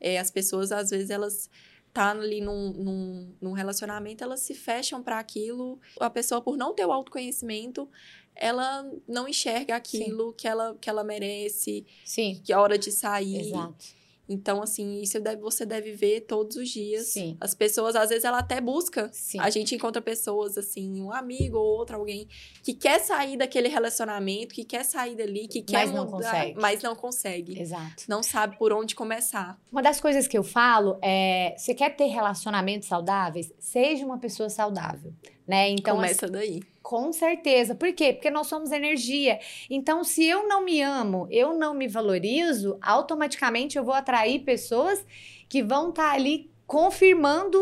É, 0.00 0.18
as 0.18 0.30
pessoas, 0.30 0.72
às 0.72 0.90
vezes, 0.90 1.10
elas 1.10 1.50
tá 1.92 2.10
ali 2.10 2.40
num, 2.40 2.72
num, 2.72 3.34
num 3.40 3.52
relacionamento, 3.52 4.24
elas 4.24 4.40
se 4.40 4.54
fecham 4.54 5.02
para 5.02 5.18
aquilo. 5.18 5.78
A 6.00 6.08
pessoa, 6.08 6.40
por 6.40 6.56
não 6.56 6.74
ter 6.74 6.86
o 6.86 6.92
autoconhecimento, 6.92 7.88
ela 8.34 8.90
não 9.06 9.28
enxerga 9.28 9.76
aquilo 9.76 10.30
Sim. 10.30 10.34
que 10.38 10.48
ela, 10.48 10.76
que 10.80 10.88
ela 10.88 11.04
merece, 11.04 11.86
Sim. 12.04 12.40
que 12.42 12.52
é 12.52 12.56
hora 12.56 12.78
de 12.78 12.90
sair. 12.90 13.48
Exato. 13.48 14.01
Então, 14.32 14.62
assim, 14.62 15.00
isso 15.00 15.20
deve, 15.20 15.40
você 15.40 15.66
deve 15.66 15.92
ver 15.92 16.22
todos 16.22 16.56
os 16.56 16.68
dias. 16.68 17.08
Sim. 17.08 17.36
As 17.40 17.54
pessoas, 17.54 17.94
às 17.94 18.08
vezes, 18.08 18.24
ela 18.24 18.38
até 18.38 18.60
busca. 18.60 19.10
Sim. 19.12 19.38
A 19.40 19.50
gente 19.50 19.74
encontra 19.74 20.00
pessoas, 20.00 20.56
assim, 20.56 21.00
um 21.02 21.12
amigo 21.12 21.58
ou 21.58 21.64
outro, 21.78 21.96
alguém 21.96 22.28
que 22.62 22.74
quer 22.74 23.00
sair 23.00 23.36
daquele 23.36 23.68
relacionamento, 23.68 24.54
que 24.54 24.64
quer 24.64 24.84
sair 24.84 25.14
dali, 25.14 25.46
que 25.48 25.62
quer 25.62 25.86
mas 25.86 25.92
não 25.94 26.04
mudar, 26.06 26.30
consegue. 26.30 26.60
mas 26.60 26.82
não 26.82 26.96
consegue. 26.96 27.60
Exato. 27.60 28.04
Não 28.08 28.22
sabe 28.22 28.56
por 28.56 28.72
onde 28.72 28.94
começar. 28.94 29.60
Uma 29.70 29.82
das 29.82 30.00
coisas 30.00 30.26
que 30.26 30.36
eu 30.36 30.42
falo 30.44 30.98
é: 31.02 31.54
você 31.56 31.74
quer 31.74 31.94
ter 31.96 32.06
relacionamentos 32.06 32.88
saudáveis? 32.88 33.52
Seja 33.58 34.04
uma 34.04 34.18
pessoa 34.18 34.48
saudável. 34.48 35.12
Né? 35.46 35.70
Então, 35.70 35.96
Começa 35.96 36.28
daí. 36.28 36.60
Com 36.82 37.12
certeza. 37.12 37.74
Por 37.74 37.92
quê? 37.92 38.12
Porque 38.12 38.30
nós 38.30 38.48
somos 38.48 38.72
energia. 38.72 39.38
Então, 39.70 40.02
se 40.02 40.24
eu 40.24 40.48
não 40.48 40.64
me 40.64 40.82
amo, 40.82 41.28
eu 41.30 41.54
não 41.54 41.72
me 41.72 41.86
valorizo, 41.86 42.76
automaticamente 42.82 43.78
eu 43.78 43.84
vou 43.84 43.94
atrair 43.94 44.40
pessoas 44.40 45.04
que 45.48 45.62
vão 45.62 45.90
estar 45.90 46.10
tá 46.10 46.12
ali 46.12 46.50
confirmando 46.66 47.58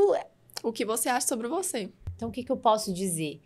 o 0.62 0.72
que 0.72 0.84
você 0.84 1.08
acha 1.08 1.26
sobre 1.26 1.48
você. 1.48 1.90
Então, 2.16 2.28
o 2.28 2.32
que, 2.32 2.44
que 2.44 2.52
eu 2.52 2.56
posso 2.56 2.92
dizer? 2.92 3.40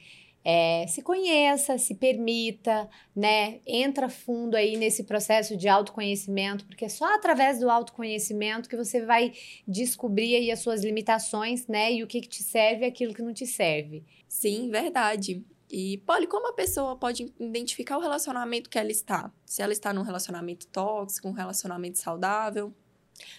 É, 0.47 0.87
se 0.89 1.01
conheça, 1.01 1.79
se 1.79 1.95
permita, 1.95 2.87
né? 3.17 3.61
Entra 3.67 4.11
fundo 4.11 4.57
aí 4.57 4.77
nesse 4.77 5.05
processo 5.05 5.57
de 5.57 5.69
autoconhecimento, 5.69 6.67
porque 6.67 6.85
é 6.85 6.89
só 6.89 7.15
através 7.15 7.59
do 7.59 7.71
autoconhecimento 7.71 8.69
que 8.69 8.77
você 8.77 9.01
vai 9.01 9.33
descobrir 9.67 10.37
aí 10.37 10.51
as 10.51 10.59
suas 10.59 10.85
limitações, 10.85 11.67
né? 11.67 11.95
E 11.95 12.03
o 12.03 12.07
que, 12.07 12.21
que 12.21 12.29
te 12.29 12.43
serve 12.43 12.85
e 12.85 12.89
aquilo 12.89 13.15
que 13.15 13.23
não 13.23 13.33
te 13.33 13.47
serve. 13.47 14.05
Sim, 14.29 14.69
verdade. 14.69 15.43
E, 15.71 15.99
Polly, 16.07 16.27
como 16.27 16.49
a 16.49 16.53
pessoa 16.53 16.97
pode 16.97 17.33
identificar 17.39 17.97
o 17.97 18.01
relacionamento 18.01 18.71
que 18.71 18.79
ela 18.79 18.91
está? 18.91 19.33
Se 19.45 19.63
ela 19.63 19.73
está 19.73 19.93
num 19.93 20.03
relacionamento 20.03 20.67
tóxico, 20.69 21.29
um 21.29 21.33
relacionamento 21.33 21.99
saudável? 21.99 22.75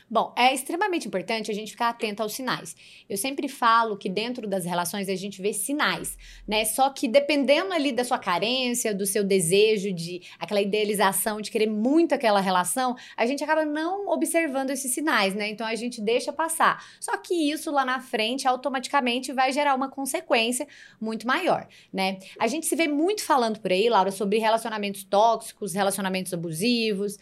Bom, 0.10 0.34
é 0.38 0.54
extremamente 0.54 1.08
importante 1.08 1.50
a 1.50 1.54
gente 1.54 1.72
ficar 1.72 1.90
atento 1.90 2.22
aos 2.22 2.34
sinais. 2.34 2.76
Eu 3.10 3.18
sempre 3.18 3.48
falo 3.48 3.98
que 3.98 4.08
dentro 4.08 4.48
das 4.48 4.64
relações 4.64 5.10
a 5.10 5.16
gente 5.16 5.42
vê 5.42 5.52
sinais, 5.52 6.18
né? 6.48 6.64
Só 6.64 6.90
que 6.92 7.08
dependendo 7.08 7.74
ali 7.74 7.92
da 7.92 8.04
sua 8.04 8.20
carência, 8.20 8.94
do 8.94 9.06
seu 9.06 9.24
desejo 9.24 9.92
de 9.92 10.22
aquela 10.40 10.62
idealização 10.62 11.42
de 11.42 11.50
querer 11.50 11.68
muito 11.68 12.14
aquela 12.14 12.40
relação, 12.40 12.96
a 13.18 13.26
gente 13.26 13.44
acaba 13.44 13.66
não 13.66 14.08
observando 14.08 14.70
esses 14.70 14.94
sinais, 14.94 15.34
né? 15.34 15.50
Então 15.50 15.66
a 15.66 15.76
gente 15.76 16.00
deixa 16.00 16.32
passar. 16.32 16.86
Só 17.00 17.18
que 17.18 17.34
isso 17.52 17.72
lá 17.72 17.84
na 17.84 18.00
frente 18.00 18.48
automaticamente 18.48 19.34
vai 19.34 19.52
gerar 19.52 19.76
uma 19.76 19.90
consequência 19.90 20.68
muito 21.02 21.26
maior, 21.26 21.68
né? 21.92 22.20
A 22.40 22.48
gente 22.48 22.68
se 22.68 22.76
vê 22.76 22.88
muito 22.88 23.24
falando 23.24 23.60
por 23.60 23.72
aí, 23.72 23.90
Laura, 23.90 24.12
sobre 24.12 24.38
relacionamentos 24.38 25.04
tóxicos, 25.04 25.74
relacionamentos 25.74 26.34
abusivos, 26.34 27.18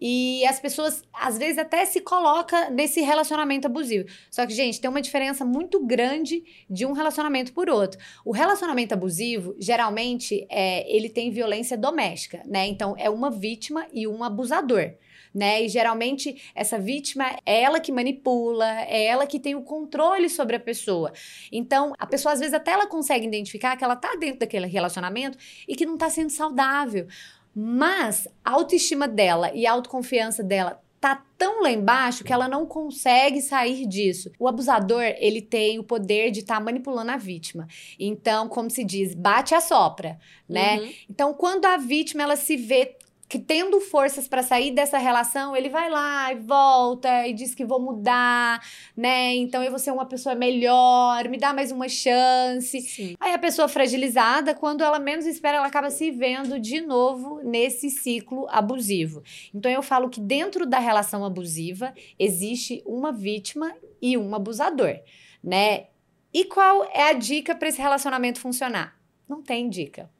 e 0.00 0.44
as 0.46 0.60
pessoas, 0.60 1.02
às 1.12 1.38
vezes, 1.38 1.58
até 1.58 1.84
se 1.84 2.00
coloca 2.00 2.70
nesse 2.70 3.00
relacionamento 3.00 3.66
abusivo. 3.66 4.08
Só 4.30 4.46
que, 4.46 4.52
gente, 4.52 4.80
tem 4.80 4.90
uma 4.90 5.00
diferença 5.00 5.44
muito 5.44 5.84
grande 5.84 6.44
de 6.68 6.84
um 6.84 6.92
relacionamento 6.92 7.52
por 7.52 7.70
outro. 7.70 7.98
O 8.24 8.32
relacionamento 8.32 8.92
abusivo, 8.94 9.54
geralmente, 9.58 10.46
é, 10.50 10.88
ele 10.94 11.08
tem 11.08 11.30
violência 11.30 11.76
doméstica, 11.76 12.42
né? 12.46 12.66
Então, 12.66 12.94
é 12.98 13.08
uma 13.08 13.30
vítima 13.30 13.86
e 13.92 14.06
um 14.06 14.22
abusador. 14.22 14.92
Né? 15.34 15.64
E 15.64 15.68
geralmente 15.68 16.50
essa 16.54 16.78
vítima 16.78 17.36
é 17.44 17.60
ela 17.60 17.78
que 17.78 17.92
manipula, 17.92 18.66
é 18.84 19.04
ela 19.04 19.26
que 19.26 19.38
tem 19.38 19.54
o 19.54 19.60
controle 19.60 20.30
sobre 20.30 20.56
a 20.56 20.60
pessoa. 20.60 21.12
Então, 21.52 21.92
a 21.98 22.06
pessoa 22.06 22.32
às 22.32 22.40
vezes 22.40 22.54
até 22.54 22.70
ela 22.70 22.86
consegue 22.86 23.26
identificar 23.26 23.76
que 23.76 23.84
ela 23.84 23.96
tá 23.96 24.16
dentro 24.18 24.38
daquele 24.38 24.66
relacionamento 24.66 25.36
e 25.68 25.76
que 25.76 25.84
não 25.84 25.98
tá 25.98 26.08
sendo 26.08 26.30
saudável. 26.30 27.06
Mas 27.58 28.28
a 28.44 28.50
autoestima 28.50 29.08
dela 29.08 29.50
e 29.54 29.66
a 29.66 29.72
autoconfiança 29.72 30.42
dela 30.42 30.78
tá 31.00 31.24
tão 31.38 31.62
lá 31.62 31.70
embaixo 31.70 32.22
que 32.22 32.32
ela 32.32 32.48
não 32.48 32.66
consegue 32.66 33.40
sair 33.40 33.86
disso. 33.86 34.30
O 34.38 34.46
abusador, 34.46 35.02
ele 35.18 35.40
tem 35.40 35.78
o 35.78 35.84
poder 35.84 36.30
de 36.30 36.40
estar 36.40 36.56
tá 36.56 36.60
manipulando 36.60 37.12
a 37.12 37.16
vítima. 37.16 37.66
Então, 37.98 38.46
como 38.48 38.68
se 38.68 38.84
diz, 38.84 39.14
bate 39.14 39.54
a 39.54 39.60
sopra, 39.60 40.18
né? 40.46 40.78
Uhum. 40.80 40.92
Então, 41.08 41.32
quando 41.32 41.64
a 41.64 41.78
vítima 41.78 42.22
ela 42.22 42.36
se 42.36 42.56
vê 42.56 42.96
que 43.28 43.38
tendo 43.38 43.80
forças 43.80 44.28
para 44.28 44.42
sair 44.42 44.70
dessa 44.70 44.98
relação, 44.98 45.56
ele 45.56 45.68
vai 45.68 45.90
lá 45.90 46.32
e 46.32 46.36
volta 46.36 47.26
e 47.26 47.32
diz 47.32 47.54
que 47.54 47.64
vou 47.64 47.80
mudar, 47.80 48.62
né? 48.96 49.34
Então 49.34 49.62
eu 49.62 49.70
vou 49.70 49.78
ser 49.78 49.90
uma 49.90 50.06
pessoa 50.06 50.34
melhor, 50.34 51.28
me 51.28 51.36
dá 51.36 51.52
mais 51.52 51.72
uma 51.72 51.88
chance. 51.88 52.80
Sim. 52.80 53.16
Aí 53.18 53.32
a 53.32 53.38
pessoa 53.38 53.68
fragilizada, 53.68 54.54
quando 54.54 54.84
ela 54.84 54.98
menos 54.98 55.26
espera, 55.26 55.56
ela 55.56 55.66
acaba 55.66 55.90
se 55.90 56.10
vendo 56.10 56.60
de 56.60 56.80
novo 56.80 57.40
nesse 57.42 57.90
ciclo 57.90 58.46
abusivo. 58.48 59.22
Então 59.52 59.70
eu 59.70 59.82
falo 59.82 60.08
que 60.08 60.20
dentro 60.20 60.64
da 60.64 60.78
relação 60.78 61.24
abusiva 61.24 61.92
existe 62.18 62.82
uma 62.86 63.10
vítima 63.10 63.74
e 64.00 64.16
um 64.16 64.34
abusador, 64.34 65.00
né? 65.42 65.86
E 66.32 66.44
qual 66.44 66.84
é 66.92 67.10
a 67.10 67.12
dica 67.12 67.54
para 67.54 67.68
esse 67.68 67.80
relacionamento 67.80 68.38
funcionar? 68.38 68.96
Não 69.28 69.42
tem 69.42 69.68
dica. 69.68 70.10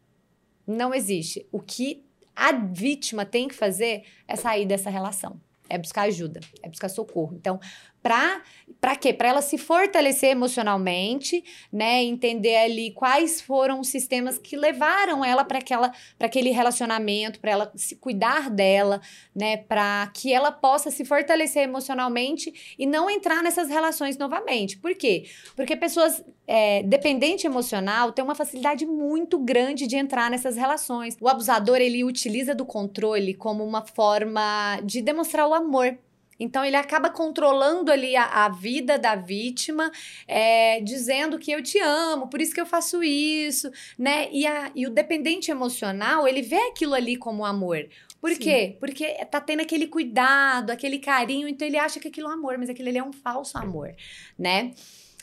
Não 0.66 0.92
existe. 0.92 1.46
O 1.52 1.60
que 1.60 2.05
a 2.36 2.52
vítima 2.52 3.24
tem 3.24 3.48
que 3.48 3.54
fazer 3.54 4.04
é 4.28 4.36
sair 4.36 4.66
dessa 4.66 4.90
relação. 4.90 5.40
É 5.68 5.78
buscar 5.78 6.02
ajuda, 6.02 6.38
é 6.62 6.68
buscar 6.68 6.88
socorro. 6.88 7.34
Então, 7.34 7.58
para 8.06 8.40
para 8.80 8.94
quê? 8.94 9.12
Para 9.12 9.28
ela 9.28 9.42
se 9.42 9.58
fortalecer 9.58 10.30
emocionalmente, 10.30 11.42
né? 11.72 12.04
Entender 12.04 12.56
ali 12.56 12.92
quais 12.92 13.40
foram 13.40 13.80
os 13.80 13.88
sistemas 13.88 14.38
que 14.38 14.56
levaram 14.56 15.24
ela 15.24 15.44
para 15.44 15.58
aquela 15.58 15.92
para 16.16 16.26
aquele 16.26 16.50
relacionamento, 16.50 17.40
para 17.40 17.50
ela 17.50 17.72
se 17.74 17.96
cuidar 17.96 18.48
dela, 18.48 19.00
né? 19.34 19.56
Para 19.56 20.08
que 20.14 20.32
ela 20.32 20.52
possa 20.52 20.90
se 20.90 21.04
fortalecer 21.04 21.64
emocionalmente 21.64 22.76
e 22.78 22.86
não 22.86 23.10
entrar 23.10 23.42
nessas 23.42 23.68
relações 23.68 24.16
novamente. 24.18 24.78
Por 24.78 24.94
quê? 24.94 25.24
Porque 25.56 25.74
pessoas 25.76 26.24
é, 26.46 26.82
dependente 26.84 27.46
emocional 27.46 28.12
têm 28.12 28.24
uma 28.24 28.34
facilidade 28.36 28.86
muito 28.86 29.38
grande 29.38 29.86
de 29.86 29.96
entrar 29.96 30.30
nessas 30.30 30.56
relações. 30.56 31.16
O 31.20 31.28
abusador 31.28 31.78
ele 31.78 32.04
utiliza 32.04 32.54
do 32.54 32.64
controle 32.64 33.34
como 33.34 33.64
uma 33.64 33.84
forma 33.84 34.80
de 34.84 35.02
demonstrar 35.02 35.48
o 35.48 35.54
amor 35.54 35.98
então 36.38 36.64
ele 36.64 36.76
acaba 36.76 37.10
controlando 37.10 37.90
ali 37.90 38.16
a, 38.16 38.44
a 38.44 38.48
vida 38.48 38.98
da 38.98 39.14
vítima, 39.14 39.90
é, 40.26 40.80
dizendo 40.80 41.38
que 41.38 41.50
eu 41.50 41.62
te 41.62 41.78
amo, 41.78 42.28
por 42.28 42.40
isso 42.40 42.54
que 42.54 42.60
eu 42.60 42.66
faço 42.66 43.02
isso, 43.02 43.70
né? 43.98 44.28
E, 44.30 44.46
a, 44.46 44.70
e 44.74 44.86
o 44.86 44.90
dependente 44.90 45.50
emocional, 45.50 46.26
ele 46.26 46.42
vê 46.42 46.56
aquilo 46.68 46.94
ali 46.94 47.16
como 47.16 47.44
amor. 47.44 47.88
Por 48.20 48.32
Sim. 48.32 48.38
quê? 48.38 48.76
Porque 48.80 49.06
tá 49.26 49.40
tendo 49.40 49.60
aquele 49.60 49.86
cuidado, 49.86 50.70
aquele 50.70 50.98
carinho, 50.98 51.48
então 51.48 51.66
ele 51.66 51.78
acha 51.78 52.00
que 52.00 52.08
aquilo 52.08 52.28
é 52.28 52.32
amor, 52.32 52.58
mas 52.58 52.68
aquilo 52.68 52.88
ali 52.88 52.98
é 52.98 53.04
um 53.04 53.12
falso 53.12 53.56
amor, 53.58 53.94
né? 54.38 54.72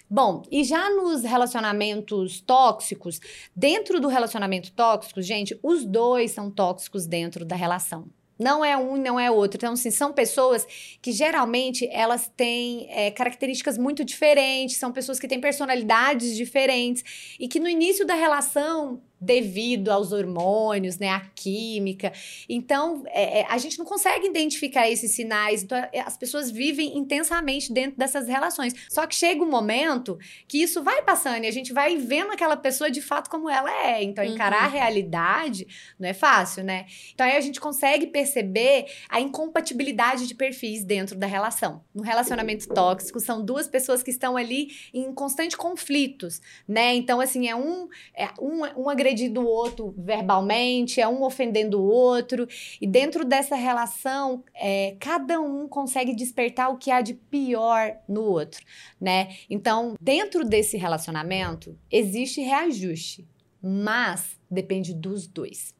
Bom, 0.10 0.44
e 0.52 0.64
já 0.64 0.90
nos 0.92 1.24
relacionamentos 1.24 2.40
tóxicos, 2.40 3.20
dentro 3.56 4.00
do 4.00 4.08
relacionamento 4.08 4.72
tóxico, 4.72 5.22
gente, 5.22 5.58
os 5.64 5.84
dois 5.86 6.32
são 6.32 6.52
tóxicos 6.52 7.08
dentro 7.08 7.44
da 7.44 7.56
relação. 7.56 8.08
Não 8.44 8.64
é 8.64 8.78
um, 8.78 8.98
não 8.98 9.20
é 9.20 9.32
outro. 9.32 9.58
Então, 9.58 9.74
assim, 9.74 9.90
são 9.90 10.12
pessoas 10.12 10.68
que 11.02 11.12
geralmente 11.12 11.88
elas 11.92 12.30
têm 12.36 12.88
é, 12.90 13.10
características 13.10 13.78
muito 13.78 14.04
diferentes, 14.04 14.78
são 14.78 14.92
pessoas 14.92 15.20
que 15.20 15.28
têm 15.28 15.40
personalidades 15.40 16.36
diferentes 16.36 17.36
e 17.40 17.48
que 17.48 17.60
no 17.60 17.70
início 17.70 18.06
da 18.06 18.16
relação 18.16 19.02
devido 19.24 19.90
aos 19.90 20.12
hormônios, 20.12 20.98
né, 20.98 21.10
a 21.10 21.22
química. 21.34 22.12
Então, 22.48 23.04
é, 23.08 23.40
é, 23.40 23.46
a 23.50 23.58
gente 23.58 23.80
não 23.80 23.86
consegue 23.86 24.28
identificar 24.28 24.90
esses 24.90 25.12
sinais. 25.12 25.64
Então, 25.64 25.78
é, 25.78 26.02
as 26.02 26.18
pessoas 26.18 26.52
vivem 26.52 26.98
intensamente 26.98 27.72
dentro 27.72 27.98
dessas 27.98 28.28
relações. 28.28 28.74
Só 28.90 29.08
que 29.08 29.16
chega 29.16 29.42
um 29.42 29.50
momento 29.50 30.20
que 30.48 30.62
isso 30.62 30.84
vai 30.84 31.02
passando 31.02 31.44
e 31.44 31.48
a 31.48 31.52
gente 31.52 31.72
vai 31.72 31.96
vendo 31.96 32.32
aquela 32.32 32.58
pessoa 32.58 32.92
de 32.92 33.02
fato 33.02 33.30
como 33.30 33.50
ela 33.50 33.72
é. 33.88 34.04
Então, 34.04 34.24
encarar 34.24 34.62
uhum. 34.62 34.66
a 34.66 34.70
realidade 34.70 35.68
não 35.98 36.10
é 36.10 36.14
fácil, 36.14 36.64
né? 36.64 36.86
Então, 37.14 37.26
aí 37.26 37.38
a 37.38 37.42
gente 37.42 37.60
consegue 37.60 38.08
perceber 38.08 38.86
a 39.10 39.22
incompatibilidade 39.22 40.28
de 40.28 40.36
perfis 40.36 40.84
dentro 40.84 41.18
da 41.18 41.28
relação. 41.28 41.82
No 41.96 42.04
relacionamento 42.04 42.68
tóxico, 42.68 43.20
são 43.20 43.44
duas 43.44 43.68
pessoas 43.68 44.04
que 44.04 44.12
estão 44.12 44.36
ali 44.36 44.70
em 44.94 45.14
constante 45.14 45.56
conflitos, 45.56 46.42
né? 46.68 46.94
Então, 46.94 47.22
assim, 47.22 47.48
é 47.48 47.56
um, 47.56 47.88
é 48.16 48.28
um, 48.40 48.84
um 48.84 48.90
agredido 48.90 49.13
agredindo 49.14 49.42
o 49.42 49.46
outro 49.46 49.94
verbalmente, 49.98 51.00
é 51.00 51.08
um 51.08 51.24
ofendendo 51.24 51.80
o 51.80 51.86
outro. 51.86 52.48
E 52.82 52.88
dentro 52.88 53.24
dessa 53.24 53.56
relação, 53.56 54.44
é, 54.56 54.96
cada 55.00 55.40
um 55.40 55.68
consegue 55.68 56.16
despertar 56.16 56.70
o 56.70 56.78
que 56.78 56.92
há 56.92 57.02
de 57.02 57.14
pior 57.14 57.96
no 58.08 58.24
outro, 58.24 58.64
né? 59.00 59.36
Então, 59.50 59.96
dentro 60.02 60.44
desse 60.44 60.76
relacionamento, 60.76 61.78
existe 61.90 62.42
reajuste, 62.42 63.26
mas 63.62 64.38
depende 64.50 64.94
dos 64.94 65.28
dois. 65.28 65.74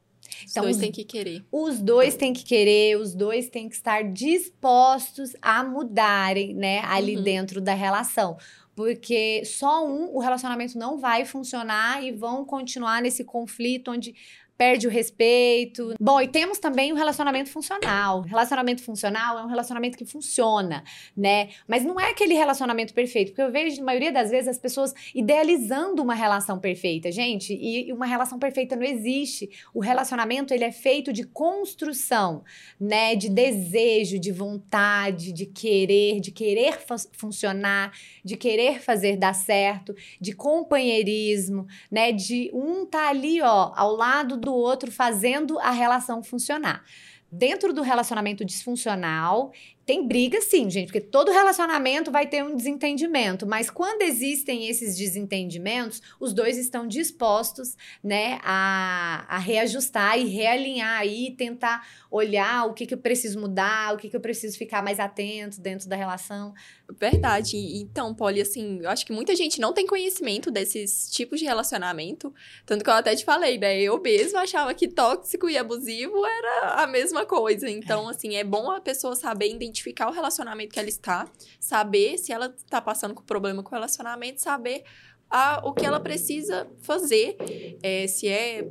Então, 0.50 0.64
os 0.64 0.72
dois 0.72 0.78
têm 0.78 0.92
que 0.92 1.04
querer. 1.04 1.46
Os 1.52 1.80
dois 1.80 2.16
têm 2.16 2.34
que 2.34 2.44
querer, 2.44 2.98
os 2.98 3.14
dois 3.14 3.50
têm 3.50 3.70
que 3.70 3.76
estar 3.76 4.04
dispostos 4.04 5.34
a 5.42 5.64
mudarem, 5.64 6.54
né, 6.54 6.82
ali 6.86 7.18
uhum. 7.18 7.24
dentro 7.24 7.62
da 7.62 7.74
relação 7.74 8.38
porque 8.76 9.44
só 9.46 9.86
um 9.88 10.16
o 10.16 10.20
relacionamento 10.20 10.78
não 10.78 10.98
vai 10.98 11.26
funcionar 11.26 12.04
e 12.04 12.12
vão 12.12 12.44
continuar 12.46 13.02
nesse 13.02 13.24
conflito 13.24 13.92
onde 13.92 14.16
perde 14.64 14.88
o 14.88 14.90
respeito. 14.90 15.94
Bom, 16.00 16.22
e 16.22 16.28
temos 16.28 16.58
também 16.58 16.94
o 16.94 16.96
relacionamento 16.96 17.50
funcional. 17.50 18.22
Relacionamento 18.22 18.82
funcional 18.82 19.38
é 19.38 19.44
um 19.44 19.50
relacionamento 19.50 19.98
que 19.98 20.06
funciona, 20.06 20.86
né? 21.18 21.50
Mas 21.68 21.84
não 21.84 22.00
é 22.00 22.12
aquele 22.12 22.34
relacionamento 22.34 22.94
perfeito, 22.94 23.32
porque 23.32 23.42
eu 23.42 23.52
vejo, 23.52 23.80
na 23.80 23.84
maioria 23.88 24.12
das 24.12 24.32
vezes, 24.32 24.48
as 24.48 24.58
pessoas 24.58 24.94
idealizando 25.14 26.02
uma 26.02 26.16
relação 26.16 26.60
perfeita, 26.60 27.12
gente, 27.12 27.54
e 27.54 27.92
uma 27.92 28.06
relação 28.06 28.40
perfeita 28.40 28.74
não 28.74 28.86
existe. 28.86 29.50
O 29.74 29.82
relacionamento, 29.82 30.54
ele 30.54 30.64
é 30.64 30.72
feito 30.72 31.12
de 31.12 31.26
construção, 31.26 32.42
né? 32.80 33.18
De 33.18 33.28
desejo, 33.28 34.18
de 34.18 34.32
vontade, 34.32 35.34
de 35.34 35.46
querer, 35.46 36.22
de 36.22 36.32
querer 36.32 36.80
funcionar, 37.12 37.92
de 38.24 38.38
querer 38.38 38.82
fazer 38.82 39.18
dar 39.18 39.36
certo, 39.36 39.94
de 40.22 40.32
companheirismo, 40.34 41.68
né? 41.92 42.14
De 42.14 42.50
um 42.54 42.86
tá 42.86 43.10
ali, 43.10 43.42
ó, 43.42 43.74
ao 43.76 43.94
lado 43.94 44.38
do 44.38 44.53
outro 44.54 44.92
fazendo 44.92 45.60
a 45.60 45.72
relação 45.72 46.24
funcionar. 46.24 46.84
Dentro 47.32 47.74
do 47.74 47.82
relacionamento 47.82 48.46
disfuncional, 48.46 49.52
tem 49.86 50.08
briga 50.08 50.40
sim, 50.42 50.70
gente, 50.70 50.88
porque 50.88 51.02
todo 51.02 51.32
relacionamento 51.32 52.10
vai 52.10 52.26
ter 52.26 52.44
um 52.44 52.56
desentendimento, 52.56 53.46
mas 53.46 53.70
quando 53.70 54.02
existem 54.02 54.70
esses 54.70 54.96
desentendimentos, 54.96 56.02
os 56.20 56.34
dois 56.34 56.58
estão 56.58 56.88
dispostos, 56.88 57.76
né, 58.02 58.40
a, 58.44 59.26
a 59.28 59.38
reajustar 59.38 60.18
e 60.18 60.26
realinhar 60.26 61.00
aí, 61.00 61.32
tentar 61.32 61.86
olhar 62.10 62.66
o 62.66 62.74
que, 62.74 62.86
que 62.86 62.94
eu 62.94 62.98
preciso 62.98 63.40
mudar, 63.40 63.94
o 63.94 63.98
que, 63.98 64.10
que 64.10 64.16
eu 64.16 64.22
preciso 64.22 64.58
ficar 64.58 64.82
mais 64.82 65.00
atento 65.00 65.60
dentro 65.60 65.90
da 65.90 65.96
relação. 65.96 66.54
Verdade. 67.00 67.58
Então, 67.58 68.14
Polly, 68.14 68.42
assim, 68.42 68.80
eu 68.84 68.90
acho 68.90 69.06
que 69.06 69.12
muita 69.12 69.36
gente 69.36 69.60
não 69.60 69.74
tem 69.74 69.86
conhecimento 69.86 70.50
desses 70.50 71.10
tipos 71.10 71.40
de 71.40 71.46
relacionamento, 71.46 72.34
tanto 72.66 72.84
que 72.84 72.90
eu 72.90 72.94
até 72.94 73.16
te 73.16 73.26
falei, 73.26 73.58
né, 73.58 73.82
eu 73.82 74.00
mesma 74.00 74.42
achava 74.42 74.74
que 74.74 74.88
tóxico 74.88 75.50
e 75.50 75.58
abusivo 75.58 76.26
era 76.26 76.84
a 76.84 76.88
mesma 76.88 77.26
coisa. 77.26 77.70
Então, 77.70 78.08
é. 78.08 78.12
assim, 78.12 78.36
é 78.36 78.44
bom 78.44 78.72
a 78.72 78.80
pessoa 78.80 79.16
saber 79.16 79.50
identificar 79.50 79.73
identificar 79.74 80.08
o 80.08 80.12
relacionamento 80.12 80.74
que 80.74 80.80
ela 80.80 80.88
está, 80.88 81.28
saber 81.60 82.18
se 82.20 82.32
ela 82.32 82.54
está 82.56 82.80
passando 82.80 83.16
com 83.16 83.24
problema 83.24 83.64
com 83.64 83.70
o 83.70 83.74
relacionamento, 83.74 84.40
saber 84.40 84.84
a, 85.30 85.68
o 85.68 85.74
que 85.74 85.86
ela 85.86 86.00
precisa 86.00 86.70
fazer, 86.82 87.36
é, 87.82 88.06
se 88.08 88.28
é, 88.28 88.70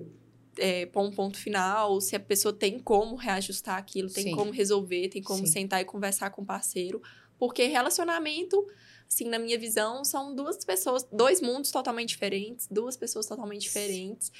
é 0.57 0.87
pôr 0.87 1.03
um 1.03 1.11
ponto 1.11 1.37
final, 1.37 2.00
se 2.00 2.14
a 2.14 2.20
pessoa 2.20 2.55
tem 2.55 2.79
como 2.79 3.16
reajustar 3.16 3.76
aquilo, 3.76 4.09
tem 4.09 4.24
Sim. 4.24 4.37
como 4.37 4.53
resolver, 4.53 5.09
tem 5.09 5.22
como 5.22 5.44
Sim. 5.44 5.53
sentar 5.53 5.83
e 5.83 5.85
conversar 5.85 6.31
com 6.31 6.42
o 6.42 6.46
parceiro, 6.46 7.03
porque 7.37 7.66
relacionamento 7.66 8.64
assim, 9.09 9.29
na 9.29 9.38
minha 9.38 9.59
visão, 9.59 10.05
são 10.05 10.35
duas 10.35 10.64
pessoas, 10.64 11.07
dois 11.12 11.42
mundos 11.42 11.70
totalmente 11.70 12.11
diferentes, 12.11 12.66
duas 12.70 12.96
pessoas 12.96 13.26
totalmente 13.26 13.61
diferentes, 13.61 14.33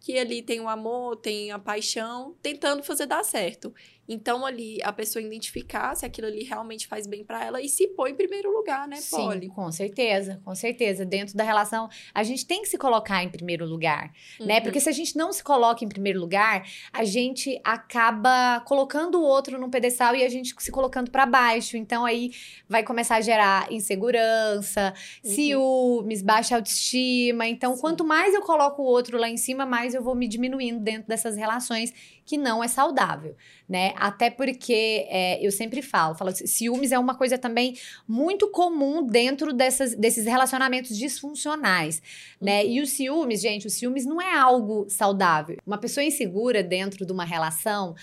que 0.00 0.18
ali 0.18 0.42
tem 0.42 0.60
o 0.60 0.68
amor, 0.68 1.16
tem 1.16 1.52
a 1.52 1.58
paixão, 1.58 2.34
tentando 2.42 2.82
fazer 2.82 3.06
dar 3.06 3.22
certo. 3.22 3.72
Então, 4.12 4.44
ali, 4.44 4.80
a 4.82 4.92
pessoa 4.92 5.22
identificar 5.22 5.94
se 5.94 6.04
aquilo 6.04 6.26
ali 6.26 6.42
realmente 6.42 6.88
faz 6.88 7.06
bem 7.06 7.22
para 7.22 7.44
ela 7.44 7.62
e 7.62 7.68
se 7.68 7.86
pôr 7.86 8.08
em 8.08 8.14
primeiro 8.16 8.52
lugar, 8.52 8.88
né, 8.88 8.98
Polly? 9.08 9.46
Sim, 9.46 9.48
com 9.50 9.70
certeza, 9.70 10.40
com 10.44 10.52
certeza. 10.52 11.04
Dentro 11.04 11.36
da 11.36 11.44
relação, 11.44 11.88
a 12.12 12.24
gente 12.24 12.44
tem 12.44 12.60
que 12.60 12.68
se 12.68 12.76
colocar 12.76 13.22
em 13.22 13.28
primeiro 13.28 13.64
lugar, 13.64 14.06
né? 14.06 14.10
uhum. 14.40 14.46
né? 14.46 14.60
Porque 14.60 14.80
se 14.80 14.88
a 14.88 14.92
gente 14.92 15.16
não 15.16 15.32
se 15.32 15.44
coloca 15.44 15.84
em 15.84 15.88
primeiro 15.88 16.18
lugar, 16.18 16.66
a 16.92 17.04
gente 17.04 17.60
acaba 17.62 18.58
colocando 18.66 19.20
o 19.20 19.22
outro 19.22 19.60
num 19.60 19.70
pedestal 19.70 20.16
e 20.16 20.24
a 20.24 20.28
gente 20.28 20.56
se 20.58 20.72
colocando 20.72 21.08
para 21.08 21.24
baixo. 21.24 21.76
Então, 21.76 22.04
aí 22.04 22.32
vai 22.68 22.82
começar 22.82 23.14
a 23.14 23.20
gerar 23.20 23.72
insegurança, 23.72 24.92
uhum. 25.24 25.30
ciúmes, 25.30 26.20
baixa 26.20 26.56
autoestima. 26.56 27.46
Então, 27.46 27.76
Sim. 27.76 27.80
quanto 27.80 28.04
mais 28.04 28.34
eu 28.34 28.42
coloco 28.42 28.82
o 28.82 28.86
outro 28.86 29.16
lá 29.16 29.28
em 29.28 29.36
cima, 29.36 29.64
mais 29.64 29.89
eu 29.94 30.02
vou 30.02 30.14
me 30.14 30.28
diminuindo 30.28 30.80
dentro 30.80 31.08
dessas 31.08 31.36
relações 31.36 31.92
que 32.24 32.38
não 32.38 32.62
é 32.62 32.68
saudável, 32.68 33.36
né? 33.68 33.92
Até 33.96 34.30
porque 34.30 35.06
é, 35.08 35.44
eu 35.44 35.50
sempre 35.50 35.82
falo, 35.82 36.14
falo 36.14 36.30
ciúmes 36.32 36.92
é 36.92 36.98
uma 36.98 37.14
coisa 37.14 37.36
também 37.36 37.76
muito 38.06 38.48
comum 38.48 39.04
dentro 39.04 39.52
dessas, 39.52 39.94
desses 39.94 40.26
relacionamentos 40.26 40.96
disfuncionais, 40.96 42.02
né? 42.40 42.64
E 42.64 42.80
os 42.80 42.90
ciúmes, 42.90 43.40
gente, 43.40 43.66
os 43.66 43.74
ciúmes 43.74 44.06
não 44.06 44.20
é 44.20 44.36
algo 44.36 44.86
saudável. 44.88 45.56
Uma 45.66 45.78
pessoa 45.78 46.04
insegura 46.04 46.62
dentro 46.62 47.04
de 47.04 47.12
uma 47.12 47.24
relação, 47.24 47.94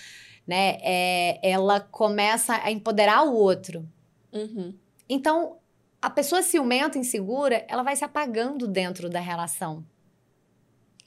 né? 0.46 0.78
É, 0.82 1.38
ela 1.42 1.80
começa 1.80 2.54
a 2.62 2.70
empoderar 2.70 3.22
o 3.22 3.34
outro. 3.34 3.88
Uhum. 4.32 4.74
Então, 5.08 5.58
a 6.00 6.10
pessoa 6.10 6.42
ciumenta, 6.42 6.98
insegura, 6.98 7.64
ela 7.68 7.82
vai 7.82 7.96
se 7.96 8.04
apagando 8.04 8.68
dentro 8.68 9.08
da 9.08 9.20
relação. 9.20 9.84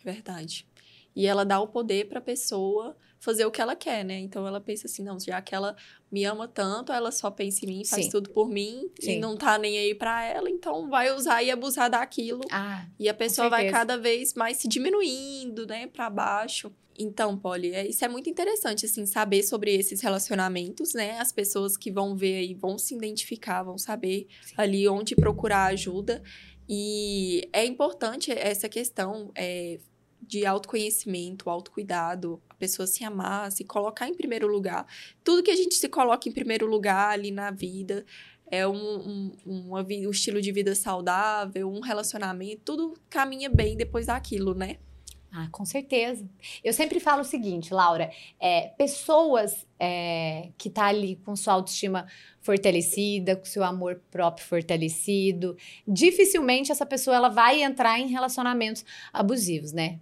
Verdade. 0.04 0.67
E 1.15 1.26
ela 1.28 1.43
dá 1.43 1.60
o 1.60 1.67
poder 1.67 2.08
para 2.08 2.19
a 2.19 2.21
pessoa 2.21 2.95
fazer 3.19 3.45
o 3.45 3.52
que 3.52 3.62
ela 3.62 3.76
quer, 3.76 4.04
né? 4.04 4.17
Então 4.19 4.47
ela 4.47 4.60
pensa 4.60 4.88
assim, 4.88 5.04
não, 5.04 5.19
já 5.19 5.39
que 5.41 5.54
ela 5.54 5.76
me 6.12 6.26
ama 6.26 6.47
tanto, 6.47 6.91
ela 6.91 7.12
só 7.12 7.30
pensa 7.30 7.65
em 7.65 7.69
mim, 7.69 7.86
faz 7.86 8.06
Sim. 8.06 8.12
tudo 8.12 8.32
por 8.32 8.50
mim 8.50 8.89
Sim. 9.00 9.12
e 9.12 9.19
não 9.19 9.38
tá 9.38 9.60
nem 9.60 9.78
aí 9.78 9.93
para 9.93 10.26
ela, 10.26 10.50
então 10.50 10.89
vai 10.89 11.13
usar 11.13 11.43
e 11.43 11.52
abusar 11.52 11.89
daquilo. 11.89 12.41
Ah, 12.52 12.88
e 13.00 13.08
a 13.08 13.13
pessoa 13.13 13.47
vai 13.47 13.69
cada 13.69 13.95
vez 13.97 14.34
mais 14.34 14.58
se 14.58 14.67
diminuindo, 14.67 15.67
né, 15.67 15.86
para 15.86 16.10
baixo. 16.10 16.74
Então, 16.97 17.38
Polly, 17.38 17.74
é, 17.74 17.88
isso 17.88 18.04
é 18.04 18.08
muito 18.08 18.30
interessante, 18.30 18.86
assim, 18.86 19.06
saber 19.06 19.43
sobre 19.43 19.74
esses 19.74 20.02
relacionamentos, 20.02 20.93
né? 20.93 21.19
As 21.19 21.32
pessoas 21.32 21.78
que 21.78 21.89
vão 21.91 22.15
ver 22.15 22.36
aí 22.38 22.54
vão 22.54 22.78
se 22.78 22.93
identificar, 22.93 23.63
vão 23.63 23.78
saber 23.78 24.28
Sim. 24.41 24.54
ali 24.58 24.88
onde 24.88 25.15
procurar 25.15 25.67
ajuda. 25.67 26.21
E 26.67 27.50
é 27.54 27.65
importante 27.65 28.32
essa 28.32 28.69
questão, 28.69 29.32
é, 29.36 29.80
de 30.22 30.46
autoconhecimento, 30.46 31.50
autocuidado, 31.50 32.42
a 32.50 32.54
pessoa 32.56 32.88
se 32.88 33.04
amar, 33.04 33.52
se 33.52 33.64
colocar 33.64 34.08
em 34.08 34.14
primeiro 34.14 34.48
lugar. 34.48 34.86
Tudo 35.24 35.44
que 35.44 35.52
a 35.52 35.56
gente 35.56 35.76
se 35.76 35.90
coloca 35.90 36.30
em 36.30 36.32
primeiro 36.32 36.66
lugar 36.66 37.12
ali 37.12 37.32
na 37.32 37.52
vida 37.52 38.06
é 38.52 38.68
um, 38.68 38.74
um, 38.76 39.32
um, 39.46 39.76
um 39.76 40.12
estilo 40.12 40.42
de 40.42 40.52
vida 40.52 40.76
saudável, 40.76 41.72
um 41.72 41.80
relacionamento, 41.80 42.62
tudo 42.66 42.94
caminha 43.10 43.50
bem 43.50 43.78
depois 43.78 44.08
daquilo, 44.08 44.54
né? 44.54 44.78
Ah, 45.34 45.48
com 45.50 45.64
certeza. 45.64 46.30
Eu 46.62 46.74
sempre 46.74 47.00
falo 47.00 47.22
o 47.22 47.26
seguinte, 47.26 47.74
Laura, 47.74 48.12
é, 48.38 48.68
pessoas 48.78 49.66
é, 49.80 50.50
que 50.58 50.70
tá 50.70 50.88
ali 50.88 51.16
com 51.24 51.38
sua 51.38 51.54
autoestima 51.54 52.06
fortalecida, 52.42 53.38
com 53.38 53.46
seu 53.46 53.64
amor 53.64 54.02
próprio 54.12 54.46
fortalecido, 54.46 55.56
dificilmente 55.88 56.70
essa 56.70 56.86
pessoa 56.86 57.16
ela 57.16 57.30
vai 57.30 57.64
entrar 57.64 57.98
em 57.98 58.08
relacionamentos 58.08 58.84
abusivos, 59.14 59.72
né? 59.72 60.02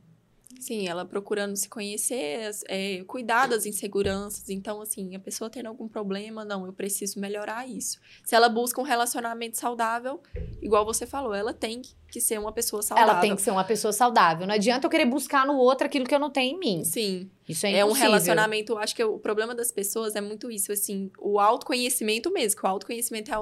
Sim, 0.59 0.87
ela 0.87 1.05
procurando 1.05 1.55
se 1.55 1.69
conhecer, 1.69 2.49
é, 2.67 3.03
cuidar 3.05 3.47
das 3.47 3.65
inseguranças. 3.65 4.49
Então, 4.49 4.81
assim, 4.81 5.15
a 5.15 5.19
pessoa 5.19 5.49
tendo 5.49 5.67
algum 5.67 5.87
problema, 5.87 6.43
não, 6.43 6.65
eu 6.65 6.73
preciso 6.73 7.19
melhorar 7.19 7.67
isso. 7.67 7.99
Se 8.23 8.35
ela 8.35 8.49
busca 8.49 8.81
um 8.81 8.83
relacionamento 8.83 9.57
saudável, 9.57 10.21
igual 10.61 10.83
você 10.83 11.05
falou, 11.05 11.33
ela 11.33 11.53
tem 11.53 11.81
que 12.11 12.19
ser 12.19 12.39
uma 12.39 12.51
pessoa 12.51 12.81
saudável. 12.81 13.11
Ela 13.11 13.21
tem 13.21 13.35
que 13.35 13.41
ser 13.41 13.51
uma 13.51 13.63
pessoa 13.63 13.93
saudável. 13.93 14.47
Não 14.47 14.55
adianta 14.55 14.87
eu 14.87 14.89
querer 14.89 15.05
buscar 15.05 15.45
no 15.45 15.55
outro 15.55 15.85
aquilo 15.85 16.05
que 16.05 16.15
eu 16.15 16.19
não 16.19 16.31
tenho 16.31 16.55
em 16.55 16.59
mim. 16.59 16.83
Sim. 16.83 17.29
Isso 17.47 17.65
é 17.65 17.69
impossível. 17.69 17.79
É 17.79 17.85
um 17.85 17.93
relacionamento, 17.93 18.77
acho 18.77 18.95
que 18.95 19.03
o 19.03 19.19
problema 19.19 19.53
das 19.53 19.71
pessoas 19.71 20.15
é 20.15 20.21
muito 20.21 20.51
isso, 20.51 20.71
assim, 20.71 21.11
o 21.19 21.39
autoconhecimento 21.39 22.31
mesmo, 22.31 22.59
que 22.59 22.65
o 22.65 22.69
autoconhecimento 22.69 23.31
é 23.31 23.35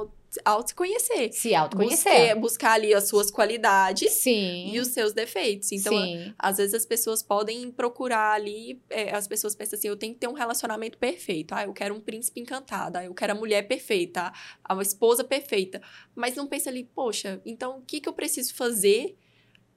auto 0.45 0.69
se 0.69 0.75
conhecer. 0.75 1.31
Se 1.33 1.53
autoconhecer. 1.55 2.11
Buscar, 2.11 2.35
buscar 2.39 2.71
ali 2.73 2.93
as 2.93 3.07
suas 3.07 3.29
qualidades 3.31 4.11
Sim. 4.11 4.71
e 4.73 4.79
os 4.79 4.89
seus 4.89 5.13
defeitos. 5.13 5.71
Então, 5.71 5.93
Sim. 5.93 6.33
às 6.37 6.57
vezes 6.57 6.73
as 6.73 6.85
pessoas 6.85 7.21
podem 7.23 7.71
procurar 7.71 8.33
ali, 8.33 8.81
é, 8.89 9.15
as 9.15 9.27
pessoas 9.27 9.55
pensam 9.55 9.77
assim, 9.77 9.87
eu 9.87 9.97
tenho 9.97 10.13
que 10.13 10.19
ter 10.19 10.27
um 10.27 10.33
relacionamento 10.33 10.97
perfeito. 10.97 11.53
Ah, 11.53 11.63
eu 11.63 11.73
quero 11.73 11.95
um 11.95 11.99
príncipe 11.99 12.39
encantado, 12.39 12.97
ah, 12.97 13.03
eu 13.05 13.13
quero 13.13 13.33
a 13.33 13.35
mulher 13.35 13.67
perfeita, 13.67 14.31
a 14.63 14.81
esposa 14.81 15.23
perfeita. 15.23 15.81
Mas 16.15 16.35
não 16.35 16.47
pensa 16.47 16.69
ali, 16.69 16.83
poxa, 16.83 17.41
então 17.45 17.77
o 17.77 17.81
que, 17.81 17.99
que 18.01 18.07
eu 18.09 18.13
preciso 18.13 18.53
fazer 18.53 19.15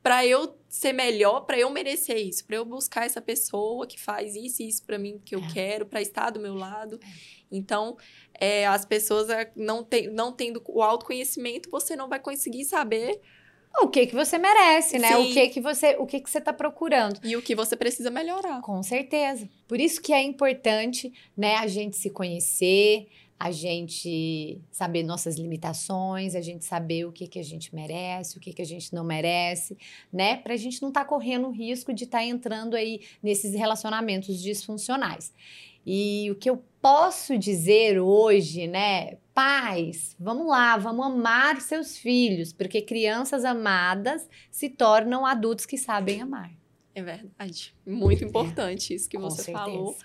para 0.03 0.25
eu 0.27 0.57
ser 0.67 0.95
melhor, 0.95 1.41
para 1.43 1.59
eu 1.59 1.69
merecer 1.69 2.17
isso, 2.17 2.43
para 2.47 2.57
eu 2.57 2.65
buscar 2.65 3.05
essa 3.05 3.21
pessoa 3.21 3.87
que 3.87 4.01
faz 4.01 4.35
isso 4.35 4.63
e 4.63 4.69
isso 4.69 4.83
para 4.83 4.99
mim 4.99 5.21
que 5.23 5.35
eu 5.35 5.41
É. 5.41 5.53
quero, 5.53 5.85
para 5.85 6.01
estar 6.01 6.31
do 6.31 6.41
meu 6.41 6.55
lado. 6.55 6.99
Então, 7.51 7.97
é, 8.39 8.67
as 8.67 8.85
pessoas 8.85 9.29
é, 9.29 9.51
não, 9.57 9.83
tem, 9.83 10.09
não 10.09 10.33
tendo 10.33 10.63
o 10.69 10.83
autoconhecimento, 10.83 11.71
você 11.71 11.97
não 11.97 12.09
vai 12.09 12.21
conseguir 12.21 12.65
saber 12.65 13.21
O 13.83 13.89
que 13.89 14.07
que 14.07 14.15
você 14.15 14.37
merece, 14.37 14.99
né? 14.99 15.09
Sim. 15.09 15.31
O 15.31 15.33
que 15.33 15.49
que 15.49 15.61
você, 15.61 15.97
o 15.99 16.07
que 16.07 16.21
que 16.21 16.29
você 16.31 16.41
tá 16.41 16.53
procurando? 16.53 17.21
e 17.23 17.37
o 17.37 17.43
que 17.43 17.55
você 17.55 17.77
precisa 17.77 18.11
melhorar. 18.11 18.61
Com 18.63 18.83
certeza. 18.83 19.49
Por 19.69 19.81
isso 19.81 20.01
que 20.01 20.13
é 20.13 20.23
importante, 20.23 21.13
né, 21.37 21.57
a 21.57 21.67
gente 21.67 21.97
se 21.97 22.11
conhecer, 22.11 23.07
a 23.39 23.51
gente 23.51 24.61
saber 24.71 25.03
nossas 25.03 25.37
limitações, 25.37 26.35
a 26.35 26.43
gente 26.43 26.63
saber 26.65 27.07
o 27.07 27.13
que 27.13 27.27
que 27.27 27.39
a 27.39 27.43
gente 27.43 27.75
merece, 27.75 28.37
o 28.37 28.41
que 28.41 28.53
que 28.53 28.61
a 28.61 28.67
gente 28.67 28.93
não 28.93 29.03
merece, 29.03 29.79
né? 30.13 30.37
Pra 30.37 30.57
gente 30.57 30.83
não 30.83 30.91
estar 30.91 31.07
correndo 31.07 31.49
o 31.49 31.51
risco 31.51 31.91
de 31.95 32.05
estar 32.05 32.23
entrando 32.23 32.75
aí 32.77 33.01
nesses 33.23 33.55
relacionamentos 33.55 34.43
disfuncionais. 34.43 35.33
E 35.87 36.31
o 36.31 36.35
que 36.35 36.49
eu 36.49 36.63
posso 36.81 37.39
dizer 37.39 38.01
hoje, 38.01 38.67
né? 38.67 39.19
Pais, 39.35 40.17
vamos 40.19 40.47
lá, 40.47 40.77
vamos 40.77 41.07
amar 41.07 41.61
seus 41.61 41.97
filhos, 41.97 42.53
porque 42.53 42.83
crianças 42.83 43.45
amadas 43.45 44.29
se 44.51 44.69
tornam 44.69 45.25
adultos 45.25 45.67
que 45.67 45.79
sabem 45.79 46.21
amar. 46.21 46.51
É 46.95 47.03
verdade. 47.03 47.75
Muito 47.87 48.25
importante 48.25 48.95
isso 48.95 49.09
que 49.09 49.17
Com 49.17 49.23
você 49.25 49.45
certeza. 49.45 49.59
falou. 49.65 49.97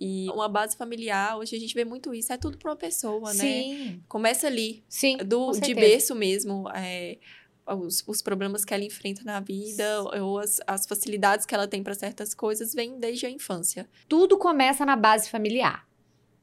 E 0.00 0.30
uma 0.30 0.48
base 0.48 0.76
familiar, 0.78 1.36
hoje 1.36 1.54
a 1.54 1.60
gente 1.60 1.74
vê 1.74 1.84
muito 1.84 2.14
isso, 2.14 2.32
é 2.32 2.38
tudo 2.38 2.56
para 2.56 2.70
uma 2.70 2.76
pessoa, 2.76 3.34
né? 3.34 3.40
Sim, 3.40 4.02
Começa 4.08 4.46
ali, 4.46 4.82
sim. 4.88 5.18
do, 5.18 5.52
de 5.52 5.74
berço 5.74 6.14
mesmo, 6.14 6.64
é, 6.74 7.18
os, 7.74 8.02
os 8.06 8.22
problemas 8.22 8.64
que 8.64 8.74
ela 8.74 8.84
enfrenta 8.84 9.22
na 9.24 9.40
vida, 9.40 10.02
ou 10.20 10.38
as, 10.38 10.60
as 10.66 10.86
facilidades 10.86 11.46
que 11.46 11.54
ela 11.54 11.68
tem 11.68 11.82
para 11.82 11.94
certas 11.94 12.34
coisas, 12.34 12.74
vêm 12.74 12.98
desde 12.98 13.26
a 13.26 13.30
infância. 13.30 13.88
tudo 14.08 14.38
começa 14.38 14.84
na 14.84 14.96
base 14.96 15.28
familiar. 15.28 15.89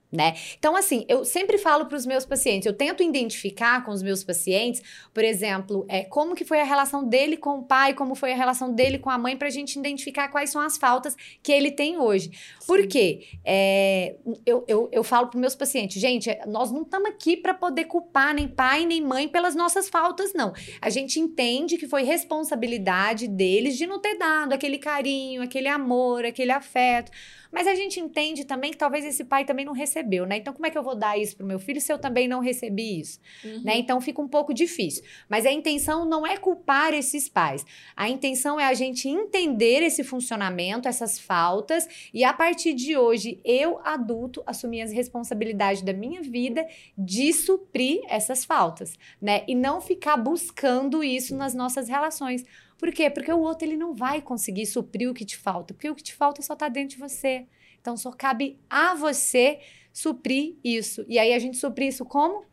Né? 0.10 0.36
Então, 0.58 0.74
assim, 0.74 1.06
eu 1.10 1.26
sempre 1.26 1.58
falo 1.58 1.86
para 1.86 1.98
os 1.98 2.06
meus 2.06 2.26
pacientes, 2.26 2.66
eu 2.66 2.72
tento 2.72 3.04
identificar 3.04 3.84
com 3.84 3.92
os 3.92 4.02
meus 4.02 4.24
pacientes, 4.24 4.82
por 5.14 5.22
exemplo, 5.22 5.86
é, 5.90 6.06
como 6.06 6.34
que 6.34 6.46
foi 6.46 6.62
a 6.62 6.64
relação 6.64 7.04
dele 7.04 7.36
com 7.36 7.60
o 7.60 7.64
pai, 7.64 7.94
como 7.94 8.16
foi 8.16 8.32
a 8.32 8.36
relação 8.36 8.74
dele 8.74 9.00
com 9.00 9.10
a 9.10 9.18
mãe, 9.18 9.36
para 9.36 9.50
a 9.50 9.52
gente 9.52 9.78
identificar 9.78 10.30
quais 10.30 10.50
são 10.50 10.62
as 10.62 10.78
faltas 10.78 11.14
que 11.44 11.52
ele 11.52 11.72
tem 11.72 12.00
hoje. 12.00 12.32
Por 12.66 12.80
Sim. 12.82 12.88
quê? 12.88 13.28
É, 13.44 14.16
eu, 14.46 14.64
eu, 14.66 14.90
eu 14.94 15.04
falo 15.04 15.28
para 15.28 15.42
meus 15.42 15.56
pacientes, 15.56 16.02
gente, 16.02 16.30
nós 16.48 16.72
não 16.72 16.84
estamos 16.84 17.10
aqui 17.10 17.36
para 17.36 17.54
poder 17.54 17.84
culpar 17.84 18.34
nem 18.34 18.48
pai 18.48 18.86
nem 18.86 19.02
mãe 19.02 19.28
pelas 19.28 19.56
nossas 19.56 19.90
faltas, 19.90 20.34
não. 20.34 20.54
A 20.82 20.90
gente 20.90 21.20
entende 21.20 21.78
que 21.78 21.86
foi 21.86 22.04
responsabilidade 22.04 23.28
deles 23.28 23.78
de 23.78 23.86
não 23.86 24.00
ter 24.00 24.18
dado 24.18 24.54
aquele 24.54 24.78
carinho, 24.78 25.42
aquele 25.42 25.68
amor, 25.68 26.24
aquele 26.24 26.52
afeto. 26.52 27.12
Mas 27.58 27.66
a 27.66 27.74
gente 27.74 28.00
entende 28.00 28.46
também 28.46 28.70
que 28.70 28.78
talvez 28.78 29.04
esse 29.04 29.24
pai 29.24 29.44
também 29.44 29.66
não 29.66 29.74
recebeu, 29.74 30.28
né? 30.28 30.38
Então, 30.38 30.54
como 30.54 30.68
é 30.68 30.70
que 30.70 30.78
eu 30.78 30.84
vou 30.84 30.94
dar 30.94 31.18
isso 31.18 31.36
pro 31.36 31.44
meu 31.44 31.58
filho 31.58 31.82
se 31.82 31.92
eu 31.92 31.98
também 31.98 32.28
não 32.28 32.40
recebi 32.40 33.00
isso? 33.00 33.20
Uhum. 33.44 33.64
Né? 33.64 33.80
Então 33.80 34.00
fica 34.00 34.22
um 34.22 34.28
pouco 34.28 34.54
difícil. 34.54 35.04
Mas 35.28 35.44
a 35.44 35.52
intenção 35.52 36.06
não 36.06 36.26
é 36.26 36.38
culpar 36.38 36.94
esses 36.94 37.28
pais. 37.28 37.66
A 37.96 38.08
intenção 38.08 38.60
é 38.60 38.66
a 38.66 38.76
gente 38.76 39.10
entender 39.10 39.82
esse 39.82 40.04
funcionamento, 40.04 40.88
essas 40.88 41.18
faltas, 41.18 41.88
e 42.14 42.24
a 42.24 42.32
partir 42.32 42.76
de 42.76 42.96
hoje, 42.96 43.42
eu, 43.44 43.80
adulto, 43.84 44.44
assumir 44.46 44.84
as 44.84 44.92
responsabilidades 44.92 45.82
da 45.82 45.94
minha 45.94 46.22
vida 46.22 46.64
de 46.96 47.34
suprir 47.34 48.02
essas 48.08 48.46
faltas, 48.46 49.00
né? 49.20 49.44
E 49.48 49.56
não 49.56 49.82
ficar 49.82 50.16
buscando 50.16 51.04
isso 51.04 51.36
nas 51.36 51.56
nossas 51.56 51.90
relações. 51.90 52.46
Por 52.78 52.92
quê? 52.92 53.10
Porque 53.10 53.32
o 53.32 53.40
outro 53.40 53.68
ele 53.68 53.76
não 53.76 53.94
vai 53.94 54.22
conseguir 54.22 54.66
suprir 54.66 55.10
o 55.10 55.14
que 55.14 55.26
te 55.26 55.36
falta, 55.36 55.74
porque 55.74 55.90
o 55.90 55.96
que 55.96 56.04
te 56.04 56.14
falta 56.14 56.42
só 56.42 56.56
tá 56.56 56.70
dentro 56.70 56.96
de 56.96 57.02
você. 57.02 57.48
Então 57.82 57.98
só 57.98 58.12
cabe 58.12 58.60
a 58.70 58.94
você 58.94 59.60
suprir 59.92 60.56
isso. 60.64 61.06
E 61.08 61.18
aí 61.18 61.34
a 61.34 61.40
gente 61.40 61.58
suprir 61.58 61.88
isso 61.88 62.06
como? 62.06 62.46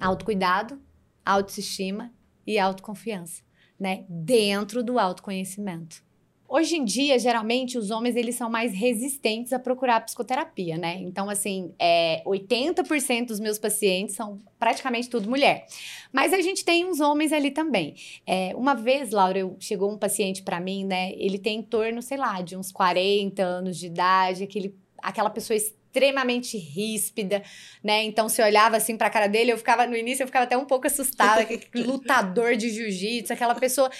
Autocuidado, 0.00 0.80
autoestima 1.24 2.12
e 2.46 2.58
autoconfiança, 2.58 3.42
né? 3.78 4.04
Dentro 4.08 4.82
do 4.82 4.98
autoconhecimento. 4.98 6.05
Hoje 6.48 6.76
em 6.76 6.84
dia, 6.84 7.18
geralmente, 7.18 7.76
os 7.76 7.90
homens 7.90 8.14
eles 8.14 8.36
são 8.36 8.48
mais 8.48 8.72
resistentes 8.72 9.52
a 9.52 9.58
procurar 9.58 10.00
psicoterapia, 10.00 10.78
né? 10.78 10.96
Então, 11.00 11.28
assim, 11.28 11.72
é, 11.78 12.22
80% 12.24 13.26
dos 13.26 13.40
meus 13.40 13.58
pacientes 13.58 14.14
são 14.14 14.40
praticamente 14.58 15.10
tudo 15.10 15.28
mulher. 15.28 15.66
Mas 16.12 16.32
a 16.32 16.40
gente 16.40 16.64
tem 16.64 16.84
uns 16.84 17.00
homens 17.00 17.32
ali 17.32 17.50
também. 17.50 17.94
É, 18.26 18.52
uma 18.54 18.74
vez, 18.74 19.10
Laura, 19.10 19.38
eu, 19.38 19.56
chegou 19.58 19.90
um 19.90 19.98
paciente 19.98 20.42
para 20.42 20.60
mim, 20.60 20.84
né? 20.84 21.12
Ele 21.16 21.38
tem 21.38 21.58
em 21.58 21.62
torno, 21.62 22.00
sei 22.00 22.16
lá, 22.16 22.40
de 22.40 22.56
uns 22.56 22.70
40 22.70 23.42
anos 23.42 23.76
de 23.76 23.86
idade, 23.86 24.44
aquele, 24.44 24.74
aquela 25.02 25.30
pessoa 25.30 25.56
extremamente 25.96 26.58
ríspida, 26.58 27.42
né? 27.82 28.02
Então, 28.04 28.28
se 28.28 28.42
eu 28.42 28.46
olhava 28.46 28.76
assim 28.76 28.98
pra 28.98 29.08
cara 29.08 29.26
dele, 29.26 29.50
eu 29.52 29.56
ficava, 29.56 29.86
no 29.86 29.96
início, 29.96 30.22
eu 30.22 30.26
ficava 30.26 30.44
até 30.44 30.56
um 30.56 30.66
pouco 30.66 30.86
assustada, 30.86 31.40
aquele 31.40 31.64
lutador 31.84 32.54
de 32.54 32.68
jiu-jitsu, 32.68 33.32
aquela 33.32 33.54
pessoa 33.54 33.90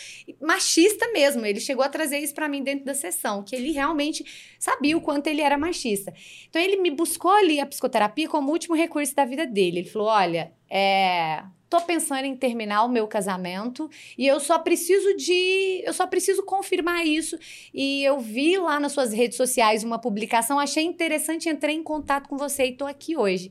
machista 0.40 1.10
mesmo. 1.12 1.46
Ele 1.46 1.58
chegou 1.58 1.82
a 1.82 1.88
trazer 1.88 2.18
isso 2.18 2.34
pra 2.34 2.48
mim 2.48 2.62
dentro 2.62 2.84
da 2.84 2.94
sessão, 2.94 3.42
que 3.42 3.56
ele 3.56 3.72
realmente 3.72 4.24
sabia 4.58 4.96
o 4.96 5.00
quanto 5.00 5.26
ele 5.28 5.40
era 5.40 5.56
machista. 5.56 6.12
Então, 6.48 6.60
ele 6.60 6.76
me 6.76 6.90
buscou 6.90 7.30
ali 7.30 7.58
a 7.60 7.66
psicoterapia 7.66 8.28
como 8.28 8.52
último 8.52 8.74
recurso 8.74 9.14
da 9.14 9.24
vida 9.24 9.46
dele. 9.46 9.78
Ele 9.78 9.88
falou: 9.88 10.08
olha, 10.08 10.52
é. 10.70 11.42
Tô 11.68 11.80
pensando 11.80 12.24
em 12.24 12.36
terminar 12.36 12.84
o 12.84 12.88
meu 12.88 13.08
casamento 13.08 13.90
e 14.16 14.24
eu 14.24 14.38
só 14.38 14.56
preciso 14.58 15.16
de. 15.16 15.82
Eu 15.84 15.92
só 15.92 16.06
preciso 16.06 16.44
confirmar 16.44 17.04
isso. 17.04 17.36
E 17.74 18.04
eu 18.04 18.20
vi 18.20 18.56
lá 18.56 18.78
nas 18.78 18.92
suas 18.92 19.12
redes 19.12 19.36
sociais 19.36 19.82
uma 19.82 19.98
publicação, 19.98 20.60
achei 20.60 20.84
interessante, 20.84 21.48
entrei 21.48 21.74
em 21.74 21.82
contato 21.82 22.28
com 22.28 22.36
você 22.36 22.66
e 22.66 22.72
tô 22.72 22.86
aqui 22.86 23.16
hoje. 23.16 23.50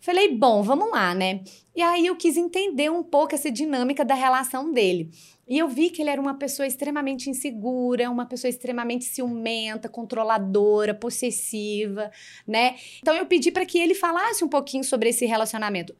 Falei, 0.00 0.36
bom, 0.36 0.62
vamos 0.62 0.90
lá, 0.90 1.14
né? 1.14 1.40
E 1.74 1.80
aí 1.80 2.06
eu 2.06 2.14
quis 2.14 2.36
entender 2.36 2.90
um 2.90 3.02
pouco 3.02 3.34
essa 3.34 3.50
dinâmica 3.50 4.04
da 4.04 4.14
relação 4.14 4.70
dele. 4.70 5.10
E 5.48 5.58
eu 5.58 5.68
vi 5.68 5.90
que 5.90 6.02
ele 6.02 6.10
era 6.10 6.20
uma 6.20 6.34
pessoa 6.34 6.66
extremamente 6.66 7.28
insegura, 7.28 8.10
uma 8.10 8.26
pessoa 8.26 8.48
extremamente 8.48 9.04
ciumenta, 9.04 9.88
controladora, 9.88 10.94
possessiva, 10.94 12.10
né? 12.46 12.76
Então 13.00 13.14
eu 13.14 13.26
pedi 13.26 13.50
para 13.50 13.64
que 13.64 13.78
ele 13.78 13.94
falasse 13.94 14.44
um 14.44 14.48
pouquinho 14.48 14.84
sobre 14.84 15.08
esse 15.08 15.26
relacionamento. 15.26 15.94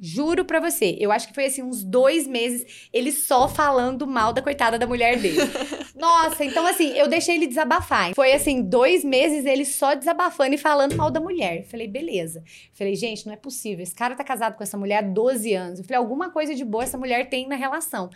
Juro 0.00 0.44
pra 0.44 0.60
você, 0.60 0.96
eu 1.00 1.10
acho 1.10 1.26
que 1.26 1.34
foi 1.34 1.46
assim 1.46 1.62
uns 1.62 1.82
dois 1.82 2.26
meses 2.26 2.88
ele 2.92 3.10
só 3.10 3.48
falando 3.48 4.06
mal 4.06 4.32
da 4.32 4.40
coitada 4.40 4.78
da 4.78 4.86
mulher 4.86 5.18
dele. 5.18 5.38
Nossa, 5.96 6.44
então 6.44 6.64
assim, 6.64 6.90
eu 6.90 7.08
deixei 7.08 7.34
ele 7.34 7.46
desabafar. 7.46 8.14
Foi 8.14 8.32
assim, 8.32 8.62
dois 8.62 9.02
meses 9.02 9.44
ele 9.44 9.64
só 9.64 9.94
desabafando 9.94 10.54
e 10.54 10.58
falando 10.58 10.96
mal 10.96 11.10
da 11.10 11.20
mulher. 11.20 11.64
Falei, 11.64 11.88
beleza. 11.88 12.44
Falei, 12.72 12.94
gente, 12.94 13.26
não 13.26 13.32
é 13.32 13.36
possível. 13.36 13.82
Esse 13.82 13.94
cara 13.94 14.14
tá 14.14 14.22
casado 14.22 14.56
com 14.56 14.62
essa 14.62 14.78
mulher 14.78 14.98
há 14.98 15.02
12 15.02 15.52
anos. 15.54 15.78
Eu 15.80 15.84
falei, 15.84 15.98
alguma 15.98 16.30
coisa 16.30 16.54
de 16.54 16.64
boa 16.64 16.84
essa 16.84 16.96
mulher 16.96 17.28
tem 17.28 17.48
na 17.48 17.56
relação. 17.56 18.08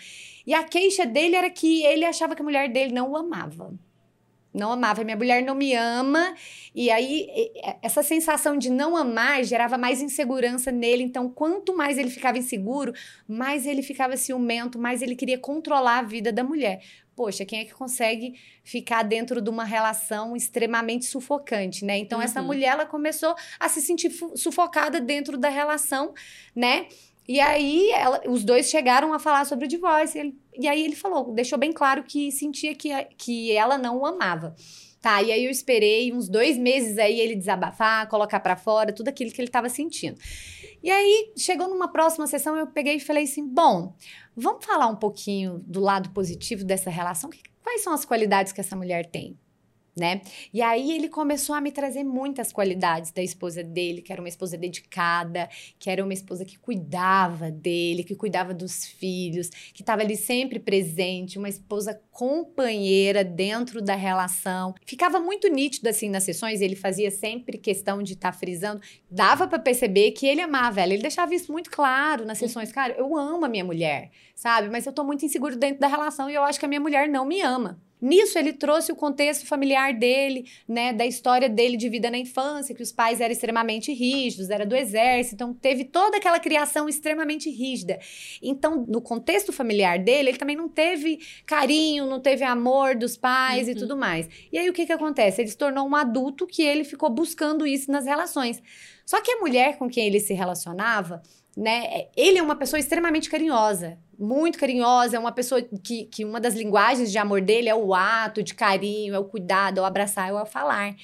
E 0.46 0.54
a 0.54 0.62
queixa 0.62 1.04
dele 1.04 1.34
era 1.34 1.50
que 1.50 1.82
ele 1.84 2.04
achava 2.04 2.36
que 2.36 2.42
a 2.42 2.44
mulher 2.44 2.68
dele 2.70 2.92
não 2.92 3.10
o 3.10 3.16
amava. 3.16 3.74
Não 4.52 4.72
amava. 4.72 5.02
Minha 5.04 5.16
mulher 5.16 5.42
não 5.42 5.54
me 5.54 5.74
ama. 5.74 6.34
E 6.74 6.90
aí, 6.90 7.28
essa 7.80 8.02
sensação 8.02 8.56
de 8.56 8.70
não 8.70 8.96
amar 8.96 9.42
gerava 9.44 9.78
mais 9.78 10.02
insegurança 10.02 10.70
nele. 10.70 11.02
Então, 11.02 11.28
quanto 11.28 11.74
mais 11.74 11.96
ele 11.96 12.10
ficava 12.10 12.38
inseguro, 12.38 12.92
mais 13.26 13.66
ele 13.66 13.82
ficava 13.82 14.16
ciumento, 14.16 14.78
mais 14.78 15.00
ele 15.00 15.16
queria 15.16 15.38
controlar 15.38 15.98
a 16.00 16.02
vida 16.02 16.30
da 16.32 16.44
mulher. 16.44 16.82
Poxa, 17.14 17.44
quem 17.44 17.60
é 17.60 17.64
que 17.64 17.74
consegue 17.74 18.34
ficar 18.64 19.02
dentro 19.02 19.40
de 19.42 19.50
uma 19.50 19.64
relação 19.64 20.34
extremamente 20.34 21.04
sufocante, 21.04 21.84
né? 21.84 21.98
Então, 21.98 22.18
uhum. 22.18 22.24
essa 22.24 22.40
mulher, 22.40 22.72
ela 22.72 22.86
começou 22.86 23.34
a 23.60 23.68
se 23.68 23.82
sentir 23.82 24.10
sufocada 24.34 24.98
dentro 25.00 25.36
da 25.36 25.50
relação, 25.50 26.14
né? 26.56 26.86
E 27.26 27.40
aí, 27.40 27.90
ela, 27.90 28.20
os 28.28 28.44
dois 28.44 28.68
chegaram 28.68 29.12
a 29.12 29.18
falar 29.18 29.44
sobre 29.44 29.66
o 29.66 29.68
divórcio. 29.68 30.18
E, 30.18 30.20
ele, 30.20 30.38
e 30.58 30.68
aí, 30.68 30.84
ele 30.84 30.96
falou, 30.96 31.32
deixou 31.32 31.58
bem 31.58 31.72
claro 31.72 32.02
que 32.02 32.30
sentia 32.32 32.74
que, 32.74 32.90
que 33.16 33.52
ela 33.52 33.78
não 33.78 33.98
o 33.98 34.06
amava. 34.06 34.54
Tá, 35.00 35.20
e 35.20 35.32
aí 35.32 35.44
eu 35.44 35.50
esperei 35.50 36.12
uns 36.12 36.28
dois 36.28 36.56
meses 36.56 36.96
aí 36.96 37.18
ele 37.18 37.34
desabafar, 37.34 38.08
colocar 38.08 38.38
para 38.38 38.54
fora 38.54 38.92
tudo 38.92 39.08
aquilo 39.08 39.32
que 39.32 39.40
ele 39.40 39.48
estava 39.48 39.68
sentindo. 39.68 40.16
E 40.80 40.88
aí, 40.88 41.32
chegou 41.36 41.68
numa 41.68 41.88
próxima 41.88 42.24
sessão, 42.28 42.56
eu 42.56 42.68
peguei 42.68 42.96
e 42.96 43.00
falei 43.00 43.24
assim: 43.24 43.44
bom, 43.44 43.96
vamos 44.36 44.64
falar 44.64 44.86
um 44.86 44.94
pouquinho 44.94 45.58
do 45.66 45.80
lado 45.80 46.10
positivo 46.10 46.64
dessa 46.64 46.88
relação? 46.88 47.30
Quais 47.64 47.82
são 47.82 47.92
as 47.92 48.04
qualidades 48.04 48.52
que 48.52 48.60
essa 48.60 48.76
mulher 48.76 49.06
tem? 49.06 49.36
Né? 49.96 50.22
E 50.52 50.62
aí 50.62 50.92
ele 50.92 51.08
começou 51.08 51.54
a 51.54 51.60
me 51.60 51.70
trazer 51.70 52.02
muitas 52.02 52.52
qualidades 52.52 53.10
da 53.10 53.22
esposa 53.22 53.62
dele, 53.62 54.00
que 54.00 54.12
era 54.12 54.22
uma 54.22 54.28
esposa 54.28 54.56
dedicada, 54.56 55.48
que 55.78 55.90
era 55.90 56.02
uma 56.02 56.14
esposa 56.14 56.44
que 56.44 56.58
cuidava 56.58 57.50
dele, 57.50 58.02
que 58.02 58.14
cuidava 58.14 58.54
dos 58.54 58.86
filhos, 58.86 59.50
que 59.72 59.82
estava 59.82 60.02
ali 60.02 60.16
sempre 60.16 60.58
presente, 60.58 61.38
uma 61.38 61.48
esposa 61.48 62.00
companheira 62.10 63.22
dentro 63.22 63.82
da 63.82 63.94
relação. 63.94 64.74
Ficava 64.86 65.20
muito 65.20 65.48
nítido 65.48 65.88
assim 65.88 66.08
nas 66.08 66.24
sessões, 66.24 66.60
ele 66.60 66.76
fazia 66.76 67.10
sempre 67.10 67.58
questão 67.58 68.02
de 68.02 68.14
estar 68.14 68.32
tá 68.32 68.38
frisando, 68.38 68.80
dava 69.10 69.46
para 69.46 69.58
perceber 69.58 70.12
que 70.12 70.26
ele 70.26 70.40
amava 70.40 70.80
ela. 70.80 70.94
Ele 70.94 71.02
deixava 71.02 71.34
isso 71.34 71.52
muito 71.52 71.70
claro 71.70 72.24
nas 72.24 72.38
sessões, 72.38 72.72
cara, 72.72 72.94
eu 72.94 73.16
amo 73.16 73.44
a 73.44 73.48
minha 73.48 73.64
mulher, 73.64 74.10
sabe? 74.34 74.70
Mas 74.70 74.86
eu 74.86 74.92
tô 74.92 75.04
muito 75.04 75.24
inseguro 75.24 75.56
dentro 75.56 75.80
da 75.80 75.86
relação 75.86 76.30
e 76.30 76.34
eu 76.34 76.42
acho 76.44 76.58
que 76.58 76.64
a 76.64 76.68
minha 76.68 76.80
mulher 76.80 77.08
não 77.08 77.26
me 77.26 77.42
ama. 77.42 77.78
Nisso, 78.02 78.36
ele 78.36 78.52
trouxe 78.52 78.90
o 78.90 78.96
contexto 78.96 79.46
familiar 79.46 79.94
dele, 79.94 80.50
né, 80.66 80.92
da 80.92 81.06
história 81.06 81.48
dele 81.48 81.76
de 81.76 81.88
vida 81.88 82.10
na 82.10 82.18
infância, 82.18 82.74
que 82.74 82.82
os 82.82 82.90
pais 82.90 83.20
eram 83.20 83.30
extremamente 83.30 83.92
rígidos, 83.92 84.50
era 84.50 84.66
do 84.66 84.74
exército, 84.74 85.36
então 85.36 85.54
teve 85.54 85.84
toda 85.84 86.16
aquela 86.16 86.40
criação 86.40 86.88
extremamente 86.88 87.48
rígida. 87.48 88.00
Então, 88.42 88.84
no 88.88 89.00
contexto 89.00 89.52
familiar 89.52 90.00
dele, 90.00 90.30
ele 90.30 90.38
também 90.38 90.56
não 90.56 90.68
teve 90.68 91.20
carinho, 91.46 92.04
não 92.04 92.18
teve 92.18 92.42
amor 92.42 92.96
dos 92.96 93.16
pais 93.16 93.68
uhum. 93.68 93.72
e 93.72 93.76
tudo 93.76 93.96
mais. 93.96 94.28
E 94.50 94.58
aí, 94.58 94.68
o 94.68 94.72
que 94.72 94.84
que 94.84 94.92
acontece? 94.92 95.40
Ele 95.40 95.48
se 95.48 95.56
tornou 95.56 95.86
um 95.86 95.94
adulto 95.94 96.44
que 96.44 96.62
ele 96.62 96.82
ficou 96.82 97.08
buscando 97.08 97.64
isso 97.64 97.88
nas 97.92 98.04
relações. 98.04 98.60
Só 99.06 99.20
que 99.20 99.30
a 99.30 99.38
mulher 99.38 99.78
com 99.78 99.88
quem 99.88 100.06
ele 100.06 100.18
se 100.18 100.34
relacionava, 100.34 101.22
né? 101.56 102.06
Ele 102.16 102.38
é 102.38 102.42
uma 102.42 102.56
pessoa 102.56 102.80
extremamente 102.80 103.28
carinhosa, 103.28 103.98
muito 104.18 104.58
carinhosa, 104.58 105.16
é 105.16 105.18
uma 105.18 105.32
pessoa 105.32 105.60
que, 105.60 106.04
que 106.04 106.24
uma 106.24 106.40
das 106.40 106.54
linguagens 106.54 107.10
de 107.10 107.18
amor 107.18 107.40
dele 107.40 107.68
é 107.68 107.74
o 107.74 107.94
ato 107.94 108.42
de 108.42 108.54
carinho, 108.54 109.14
é 109.14 109.18
o 109.18 109.24
cuidado, 109.24 109.78
é 109.78 109.82
o 109.82 109.84
abraçar, 109.84 110.28
é 110.28 110.32
o 110.32 110.46
falar. 110.46 110.94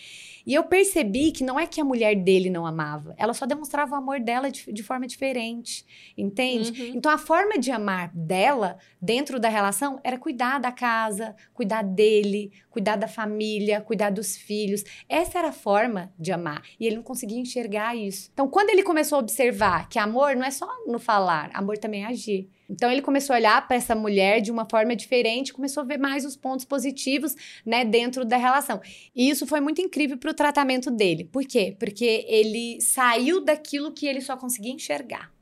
E 0.48 0.54
eu 0.54 0.64
percebi 0.64 1.30
que 1.30 1.44
não 1.44 1.60
é 1.60 1.66
que 1.66 1.78
a 1.78 1.84
mulher 1.84 2.16
dele 2.16 2.48
não 2.48 2.64
amava, 2.64 3.14
ela 3.18 3.34
só 3.34 3.44
demonstrava 3.44 3.94
o 3.94 3.98
amor 3.98 4.18
dela 4.18 4.50
de, 4.50 4.72
de 4.72 4.82
forma 4.82 5.06
diferente, 5.06 5.84
entende? 6.16 6.70
Uhum. 6.70 6.92
Então 6.96 7.12
a 7.12 7.18
forma 7.18 7.58
de 7.58 7.70
amar 7.70 8.10
dela 8.14 8.78
dentro 8.98 9.38
da 9.38 9.50
relação 9.50 10.00
era 10.02 10.16
cuidar 10.16 10.58
da 10.58 10.72
casa, 10.72 11.36
cuidar 11.52 11.82
dele, 11.82 12.50
cuidar 12.70 12.96
da 12.96 13.06
família, 13.06 13.82
cuidar 13.82 14.08
dos 14.08 14.38
filhos. 14.38 14.82
Essa 15.06 15.38
era 15.38 15.48
a 15.48 15.52
forma 15.52 16.10
de 16.18 16.32
amar 16.32 16.62
e 16.80 16.86
ele 16.86 16.96
não 16.96 17.02
conseguia 17.02 17.38
enxergar 17.38 17.94
isso. 17.94 18.30
Então 18.32 18.48
quando 18.48 18.70
ele 18.70 18.82
começou 18.82 19.16
a 19.16 19.20
observar 19.20 19.86
que 19.90 19.98
amor 19.98 20.34
não 20.34 20.46
é 20.46 20.50
só 20.50 20.66
no 20.86 20.98
falar, 20.98 21.50
amor 21.52 21.76
também 21.76 22.04
é 22.04 22.06
agir. 22.06 22.48
Então 22.68 22.90
ele 22.90 23.00
começou 23.00 23.34
a 23.34 23.38
olhar 23.38 23.66
para 23.66 23.76
essa 23.76 23.94
mulher 23.94 24.40
de 24.40 24.50
uma 24.50 24.66
forma 24.68 24.94
diferente, 24.94 25.52
começou 25.52 25.82
a 25.82 25.86
ver 25.86 25.98
mais 25.98 26.24
os 26.24 26.36
pontos 26.36 26.64
positivos, 26.64 27.34
né, 27.64 27.84
dentro 27.84 28.24
da 28.24 28.36
relação. 28.36 28.80
E 29.14 29.30
isso 29.30 29.46
foi 29.46 29.60
muito 29.60 29.80
incrível 29.80 30.18
para 30.18 30.30
o 30.30 30.34
tratamento 30.34 30.90
dele. 30.90 31.24
Por 31.24 31.44
quê? 31.44 31.76
Porque 31.78 32.26
ele 32.28 32.80
saiu 32.80 33.40
daquilo 33.44 33.92
que 33.92 34.06
ele 34.06 34.20
só 34.20 34.36
conseguia 34.36 34.72
enxergar. 34.72 35.37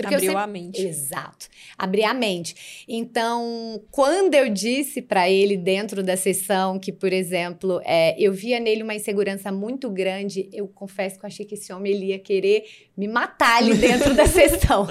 Porque 0.00 0.14
Abriu 0.14 0.30
sempre... 0.30 0.44
a 0.44 0.46
mente. 0.46 0.82
Exato. 0.86 1.48
Abrir 1.76 2.04
a 2.04 2.14
mente. 2.14 2.84
Então, 2.88 3.82
quando 3.90 4.34
eu 4.34 4.48
disse 4.48 5.02
para 5.02 5.28
ele 5.30 5.56
dentro 5.56 6.02
da 6.02 6.16
sessão 6.16 6.78
que, 6.78 6.92
por 6.92 7.12
exemplo, 7.12 7.80
é, 7.84 8.14
eu 8.18 8.32
via 8.32 8.58
nele 8.60 8.82
uma 8.82 8.94
insegurança 8.94 9.52
muito 9.52 9.90
grande, 9.90 10.48
eu 10.52 10.66
confesso 10.68 11.18
que 11.18 11.24
eu 11.24 11.28
achei 11.28 11.44
que 11.44 11.54
esse 11.54 11.72
homem 11.72 11.92
ele 11.92 12.06
ia 12.06 12.18
querer 12.18 12.64
me 12.96 13.08
matar 13.08 13.58
ali 13.58 13.74
dentro 13.74 14.14
da 14.14 14.26
sessão. 14.28 14.86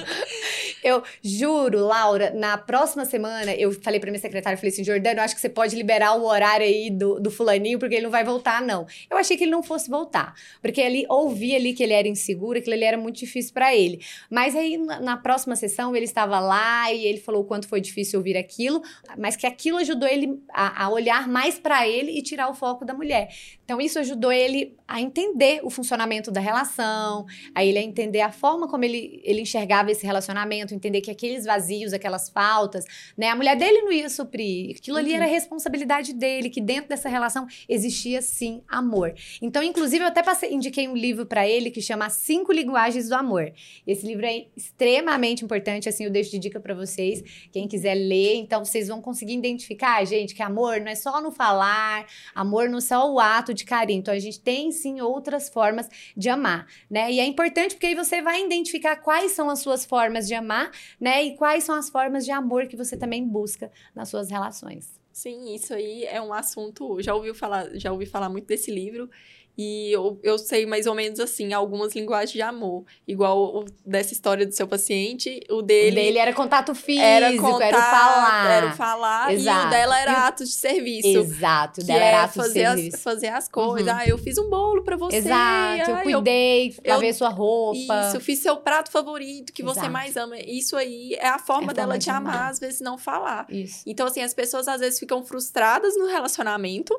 Eu 0.84 1.04
juro, 1.22 1.80
Laura, 1.80 2.32
na 2.32 2.58
próxima 2.58 3.06
semana, 3.06 3.54
eu 3.54 3.72
falei 3.82 4.00
pra 4.00 4.10
minha 4.10 4.22
secretária, 4.22 4.58
falei 4.58 4.72
assim, 4.72 4.84
Jordano, 4.84 5.19
eu 5.19 5.24
acho 5.24 5.36
que 5.36 5.41
você 5.41 5.50
pode 5.50 5.76
liberar 5.76 6.15
o 6.15 6.26
horário 6.26 6.65
aí 6.65 6.89
do, 6.89 7.19
do 7.19 7.30
fulaninho, 7.30 7.78
porque 7.78 7.95
ele 7.95 8.04
não 8.04 8.12
vai 8.12 8.24
voltar, 8.24 8.62
não. 8.62 8.88
Eu 9.10 9.17
achei 9.17 9.36
que 9.36 9.43
ele 9.43 9.52
não 9.52 9.62
fosse 9.62 9.89
voltar, 9.89 10.34
porque 10.62 10.80
ele 10.80 11.06
ouvia 11.10 11.58
ali 11.58 11.74
que 11.74 11.84
ele 11.84 11.93
era 11.93 12.08
inseguro, 12.08 12.62
que 12.62 12.69
ele 12.69 12.86
era 12.86 12.98
muito 12.98 13.17
difícil 13.17 13.54
para 13.54 13.76
ele. 13.76 14.00
Mas 14.30 14.56
aí, 14.56 14.78
na, 15.02 15.18
próxima 15.18 15.56
sessão, 15.56 15.96
ele 15.96 16.06
estava 16.06 16.40
lá 16.40 16.92
e 16.94 17.06
ele 17.06 17.20
falou 17.20 17.42
o 17.42 17.46
quanto 17.46 17.68
foi 17.68 17.82
difícil 17.82 18.20
ouvir 18.20 18.38
aquilo, 18.38 18.82
mas 19.18 19.36
que 19.36 19.48
aquilo 19.48 19.78
ajudou 19.78 20.08
ele 20.08 20.42
a, 20.52 20.86
a 20.86 20.90
olhar 20.90 21.28
mais 21.28 21.60
para 21.60 21.88
ele 21.88 22.12
e 22.12 22.22
tirar 22.22 22.50
o 22.50 22.54
foco 22.54 22.86
da 22.86 22.94
mulher. 22.94 23.30
Então, 23.70 23.80
isso 23.80 24.00
ajudou 24.00 24.32
ele 24.32 24.76
a 24.88 25.00
entender 25.00 25.60
o 25.62 25.70
funcionamento 25.70 26.32
da 26.32 26.42
relação, 26.42 27.28
a 27.54 27.64
ele 27.64 27.78
a 27.78 27.84
entender 27.84 28.22
a 28.22 28.32
forma 28.32 28.68
como 28.68 28.84
ele, 28.84 29.22
ele 29.24 29.42
enxergava 29.42 29.92
esse 29.92 30.04
relacionamento, 30.04 30.74
entender 30.74 31.02
que 31.02 31.12
aqueles 31.12 31.46
vazios, 31.46 31.94
aquelas 31.94 32.28
faltas, 32.30 32.84
né? 33.16 33.28
A 33.28 33.36
mulher 33.36 33.56
dele 33.56 33.84
não 33.84 33.92
ia 33.92 34.10
suprir. 34.10 34.76
Aquilo 34.76 34.98
ali 34.98 35.14
era 35.14 35.26
uhum. 35.26 35.32
responsabilidade 35.32 36.14
dele, 36.14 36.50
que 36.50 36.60
dentro 36.60 36.90
dessa 36.90 37.08
relação 37.08 37.46
existia 37.70 38.24
sim 38.24 38.64
amor. 38.68 39.14
Então, 39.40 39.62
inclusive, 39.62 40.04
eu 40.04 40.08
até 40.08 40.24
passei, 40.24 40.52
indiquei 40.52 40.88
um 40.88 40.96
livro 40.96 41.28
para 41.28 41.48
ele 41.48 41.70
que 41.70 41.80
chama 41.80 42.10
Cinco 42.10 42.52
Linguagens 42.52 43.08
do 43.08 43.14
Amor. 43.14 43.54
Esse 43.86 44.08
livro 44.08 44.26
é 44.26 44.48
extremamente 44.58 45.46
importante, 45.46 45.88
assim, 45.88 46.06
eu 46.06 46.10
deixo 46.10 46.32
de 46.32 46.40
dica 46.40 46.60
para 46.60 46.74
vocês, 46.74 47.24
quem 47.52 47.68
quiser 47.68 47.94
ler. 47.94 48.38
Então, 48.38 48.66
vocês 48.66 48.88
vão 48.88 49.00
conseguir 49.00 49.36
identificar, 49.36 50.04
gente, 50.06 50.34
que 50.34 50.42
amor 50.42 50.82
não 50.82 50.88
é 50.88 50.96
só 50.96 51.22
no 51.22 51.30
falar, 51.30 52.08
amor 52.34 52.68
não 52.68 52.80
é 52.80 52.82
só 52.82 53.08
o 53.14 53.20
ato 53.20 53.54
de 53.59 53.59
carinho. 53.65 54.00
Então, 54.00 54.13
a 54.13 54.19
gente 54.19 54.39
tem 54.39 54.72
sim 54.72 55.02
outras 55.02 55.50
formas 55.50 55.89
de 56.15 56.30
amar, 56.30 56.67
né? 56.89 57.12
E 57.12 57.19
é 57.19 57.26
importante 57.26 57.76
porque 57.76 57.88
aí 57.88 57.95
você 57.95 58.22
vai 58.22 58.43
identificar 58.43 58.95
quais 58.98 59.32
são 59.32 59.50
as 59.50 59.60
suas 59.60 59.86
formas 59.86 60.28
de 60.28 60.34
amar, 60.34 60.72
né? 61.00 61.24
E 61.24 61.36
quais 61.36 61.63
são 61.63 61.76
as 61.76 61.89
formas 61.89 62.26
de 62.26 62.32
amor 62.32 62.67
que 62.67 62.76
você 62.76 62.98
também 62.98 63.26
busca 63.28 63.72
nas 63.95 64.10
suas 64.10 64.30
relações. 64.30 65.00
Sim, 65.12 65.54
isso 65.54 65.74
aí 65.74 66.06
é 66.06 66.22
um 66.22 66.32
assunto. 66.32 67.02
Já 67.02 67.13
ouvi 67.13 67.34
falar, 67.34 67.69
já 67.78 67.91
ouvi 67.91 68.06
falar 68.06 68.30
muito 68.30 68.48
desse 68.48 68.72
livro. 68.72 69.10
E 69.62 69.91
eu, 69.91 70.17
eu 70.24 70.38
sei 70.38 70.65
mais 70.65 70.88
ou 70.88 70.95
menos 70.95 71.19
assim, 71.19 71.52
algumas 71.52 71.93
linguagens 71.93 72.32
de 72.32 72.41
amor. 72.41 72.86
Igual 73.06 73.58
o, 73.58 73.65
dessa 73.86 74.13
história 74.13 74.45
do 74.45 74.54
seu 74.54 74.65
paciente, 74.65 75.41
o 75.50 75.62
dele. 75.62 75.91
O 75.91 75.95
dele 75.95 76.17
era 76.17 76.32
contato 76.32 76.74
físico, 76.74 77.04
era, 77.04 77.36
contato, 77.36 77.62
era 77.63 77.78
o 77.78 77.82
falar. 77.82 78.52
Era 78.52 78.67
o 78.67 78.72
falar. 78.72 79.34
Exato. 79.34 79.65
E 79.65 79.67
o 79.67 79.69
dela 79.69 80.00
era 80.00 80.28
ato 80.28 80.45
de 80.45 80.52
serviço. 80.52 81.10
Exato, 81.10 81.82
o 81.82 81.84
dela 81.84 82.00
era 82.00 82.17
é 82.17 82.19
ato 82.22 82.36
fazer 82.36 82.54
de 82.54 82.67
serviço. 82.67 82.95
As, 82.95 83.04
fazer 83.04 83.28
as 83.28 83.50
coisas. 83.50 83.86
Uhum. 83.86 84.00
Ah, 84.00 84.08
eu 84.08 84.17
fiz 84.17 84.38
um 84.38 84.50
bolo 84.50 84.82
pra 84.82 84.95
você. 84.95 85.17
Exato, 85.17 85.91
eu 85.91 85.98
cuidei, 86.04 86.74
eu, 86.82 86.93
lavei 86.93 87.12
sua 87.12 87.28
roupa. 87.28 88.08
Isso, 88.08 88.22
fiz 88.22 88.39
seu 88.39 88.56
prato 88.56 88.89
favorito 88.89 89.52
que 89.52 89.62
Exato. 89.62 89.78
você 89.78 89.89
mais 89.89 90.15
ama. 90.15 90.38
Isso 90.39 90.78
aí 90.78 91.15
é 91.15 91.28
a 91.28 91.38
forma 91.38 91.74
é 91.74 91.76
dela 91.76 91.98
de 91.98 92.10
amar, 92.10 92.34
amar, 92.34 92.50
às 92.52 92.60
vezes 92.60 92.80
não 92.80 92.98
falar. 92.98 93.45
Isso. 93.50 93.84
Então, 93.86 94.08
assim, 94.08 94.22
as 94.22 94.34
pessoas 94.34 94.69
às 94.69 94.80
vezes 94.80 94.98
ficam 94.98 95.22
frustradas 95.22 95.98
no 95.98 96.08
relacionamento 96.08 96.98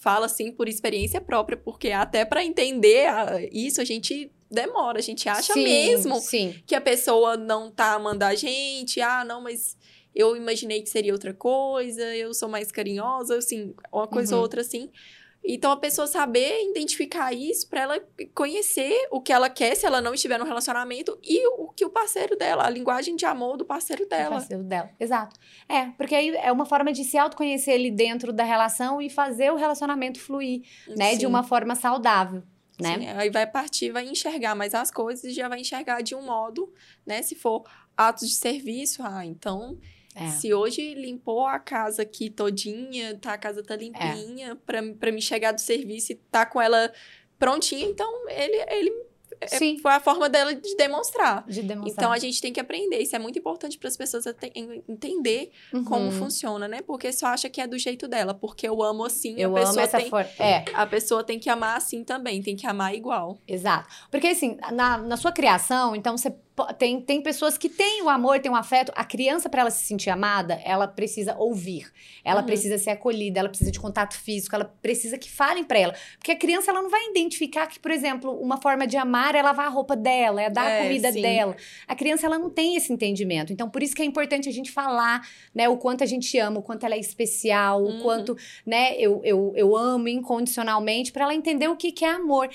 fala 0.00 0.26
assim 0.26 0.50
por 0.50 0.68
experiência 0.68 1.20
própria, 1.20 1.56
porque 1.56 1.92
até 1.92 2.24
para 2.24 2.44
entender 2.44 3.06
isso 3.52 3.80
a 3.80 3.84
gente 3.84 4.32
demora, 4.50 4.98
a 4.98 5.02
gente 5.02 5.28
acha 5.28 5.52
sim, 5.52 5.62
mesmo 5.62 6.18
sim. 6.18 6.56
que 6.66 6.74
a 6.74 6.80
pessoa 6.80 7.36
não 7.36 7.70
tá 7.70 7.92
amando 7.92 8.24
a 8.24 8.34
gente, 8.34 9.00
ah, 9.00 9.24
não, 9.24 9.42
mas 9.42 9.76
eu 10.14 10.34
imaginei 10.36 10.82
que 10.82 10.88
seria 10.88 11.12
outra 11.12 11.32
coisa, 11.32 12.02
eu 12.16 12.34
sou 12.34 12.48
mais 12.48 12.72
carinhosa, 12.72 13.36
assim, 13.36 13.74
uma 13.92 14.08
coisa 14.08 14.32
uhum. 14.32 14.38
ou 14.38 14.42
outra 14.42 14.62
assim. 14.62 14.90
Então, 15.42 15.72
a 15.72 15.76
pessoa 15.76 16.06
saber 16.06 16.68
identificar 16.70 17.32
isso 17.32 17.68
para 17.68 17.80
ela 17.80 18.00
conhecer 18.34 19.08
o 19.10 19.20
que 19.20 19.32
ela 19.32 19.48
quer 19.48 19.74
se 19.74 19.86
ela 19.86 20.00
não 20.00 20.12
estiver 20.12 20.38
no 20.38 20.44
relacionamento 20.44 21.18
e 21.22 21.46
o 21.48 21.68
que 21.68 21.84
o 21.84 21.90
parceiro 21.90 22.36
dela, 22.36 22.66
a 22.66 22.70
linguagem 22.70 23.16
de 23.16 23.24
amor 23.24 23.56
do 23.56 23.64
parceiro 23.64 24.06
dela. 24.06 24.36
O 24.36 24.38
parceiro 24.38 24.62
dela, 24.62 24.90
exato. 25.00 25.36
É, 25.68 25.86
porque 25.96 26.14
aí 26.14 26.28
é 26.36 26.52
uma 26.52 26.66
forma 26.66 26.92
de 26.92 27.04
se 27.04 27.16
autoconhecer 27.16 27.74
ali 27.74 27.90
dentro 27.90 28.32
da 28.32 28.44
relação 28.44 29.00
e 29.00 29.08
fazer 29.08 29.50
o 29.50 29.56
relacionamento 29.56 30.20
fluir, 30.20 30.62
né, 30.96 31.12
Sim. 31.12 31.18
de 31.18 31.26
uma 31.26 31.42
forma 31.42 31.74
saudável. 31.74 32.42
Né? 32.80 32.98
Sim, 32.98 33.08
aí 33.08 33.30
vai 33.30 33.46
partir, 33.46 33.90
vai 33.90 34.08
enxergar 34.08 34.54
mais 34.54 34.74
as 34.74 34.90
coisas 34.90 35.24
e 35.24 35.32
já 35.32 35.48
vai 35.48 35.60
enxergar 35.60 36.00
de 36.00 36.14
um 36.14 36.22
modo, 36.22 36.72
né? 37.04 37.20
Se 37.20 37.34
for 37.34 37.62
atos 37.94 38.26
de 38.26 38.34
serviço, 38.34 39.02
ah, 39.02 39.24
então 39.24 39.78
é. 40.14 40.28
Se 40.28 40.52
hoje 40.52 40.94
limpou 40.94 41.46
a 41.46 41.58
casa 41.58 42.02
aqui 42.02 42.30
todinha, 42.30 43.16
tá, 43.16 43.34
a 43.34 43.38
casa 43.38 43.62
tá 43.62 43.76
limpinha, 43.76 44.52
é. 44.52 44.54
pra, 44.54 44.82
pra 44.98 45.12
me 45.12 45.22
chegar 45.22 45.52
do 45.52 45.60
serviço 45.60 46.12
e 46.12 46.14
tá 46.30 46.44
com 46.44 46.60
ela 46.60 46.92
prontinha, 47.38 47.86
então 47.86 48.28
ele, 48.28 48.56
ele 48.70 48.92
é, 49.40 49.46
Sim. 49.46 49.78
foi 49.78 49.92
a 49.92 50.00
forma 50.00 50.28
dela 50.28 50.54
de 50.54 50.76
demonstrar. 50.76 51.44
De 51.46 51.62
demonstrar. 51.62 51.92
Então 51.92 52.12
a 52.12 52.18
gente 52.18 52.40
tem 52.42 52.52
que 52.52 52.60
aprender. 52.60 52.98
Isso 52.98 53.16
é 53.16 53.18
muito 53.18 53.38
importante 53.38 53.78
para 53.78 53.88
as 53.88 53.96
pessoas 53.96 54.24
entender 54.86 55.50
uhum. 55.72 55.84
como 55.84 56.10
funciona, 56.12 56.68
né? 56.68 56.82
Porque 56.82 57.10
só 57.12 57.28
acha 57.28 57.48
que 57.48 57.60
é 57.60 57.66
do 57.66 57.78
jeito 57.78 58.06
dela, 58.06 58.34
porque 58.34 58.68
eu 58.68 58.82
amo 58.82 59.04
assim. 59.04 59.36
Eu 59.38 59.56
a 59.56 59.60
pessoa 59.60 59.72
amo 59.72 59.80
essa 59.80 59.98
tem, 59.98 60.10
forma. 60.10 60.30
É. 60.38 60.64
A 60.74 60.86
pessoa 60.86 61.24
tem 61.24 61.38
que 61.38 61.48
amar 61.48 61.76
assim 61.76 62.04
também, 62.04 62.42
tem 62.42 62.54
que 62.54 62.66
amar 62.66 62.94
igual. 62.94 63.38
Exato. 63.48 63.88
Porque 64.10 64.26
assim, 64.26 64.58
na, 64.72 64.98
na 64.98 65.16
sua 65.16 65.32
criação, 65.32 65.96
então 65.96 66.18
você 66.18 66.34
tem, 66.66 67.00
tem 67.00 67.20
pessoas 67.20 67.58
que 67.58 67.68
têm 67.68 68.02
o 68.02 68.08
amor, 68.08 68.40
têm 68.40 68.50
o 68.50 68.56
afeto. 68.56 68.92
A 68.94 69.04
criança, 69.04 69.48
para 69.48 69.62
ela 69.62 69.70
se 69.70 69.84
sentir 69.84 70.10
amada, 70.10 70.60
ela 70.64 70.86
precisa 70.86 71.36
ouvir. 71.36 71.90
Ela 72.24 72.40
uhum. 72.40 72.46
precisa 72.46 72.78
ser 72.78 72.90
acolhida, 72.90 73.40
ela 73.40 73.48
precisa 73.48 73.70
de 73.70 73.78
contato 73.80 74.14
físico, 74.14 74.54
ela 74.54 74.64
precisa 74.80 75.18
que 75.18 75.30
falem 75.30 75.64
para 75.64 75.78
ela. 75.78 75.94
Porque 76.18 76.32
a 76.32 76.36
criança, 76.36 76.70
ela 76.70 76.82
não 76.82 76.90
vai 76.90 77.08
identificar 77.10 77.66
que, 77.66 77.78
por 77.78 77.90
exemplo, 77.90 78.32
uma 78.40 78.56
forma 78.56 78.86
de 78.86 78.96
amar 78.96 79.34
é 79.34 79.42
lavar 79.42 79.66
a 79.66 79.70
roupa 79.70 79.96
dela, 79.96 80.42
é 80.42 80.50
dar 80.50 80.68
é, 80.68 80.80
a 80.80 80.82
comida 80.82 81.12
sim. 81.12 81.22
dela. 81.22 81.56
A 81.86 81.94
criança, 81.94 82.26
ela 82.26 82.38
não 82.38 82.50
tem 82.50 82.76
esse 82.76 82.92
entendimento. 82.92 83.52
Então, 83.52 83.68
por 83.68 83.82
isso 83.82 83.94
que 83.94 84.02
é 84.02 84.04
importante 84.04 84.48
a 84.48 84.52
gente 84.52 84.70
falar, 84.70 85.26
né, 85.54 85.68
o 85.68 85.76
quanto 85.76 86.02
a 86.04 86.06
gente 86.06 86.38
ama, 86.38 86.60
o 86.60 86.62
quanto 86.62 86.84
ela 86.84 86.94
é 86.94 86.98
especial, 87.00 87.82
uhum. 87.82 87.98
o 87.98 88.02
quanto, 88.02 88.36
né, 88.64 88.94
eu, 88.96 89.20
eu, 89.24 89.52
eu 89.56 89.76
amo 89.76 90.08
incondicionalmente, 90.08 91.12
para 91.12 91.24
ela 91.24 91.34
entender 91.34 91.68
o 91.68 91.76
que, 91.76 91.92
que 91.92 92.04
é 92.04 92.10
amor. 92.10 92.48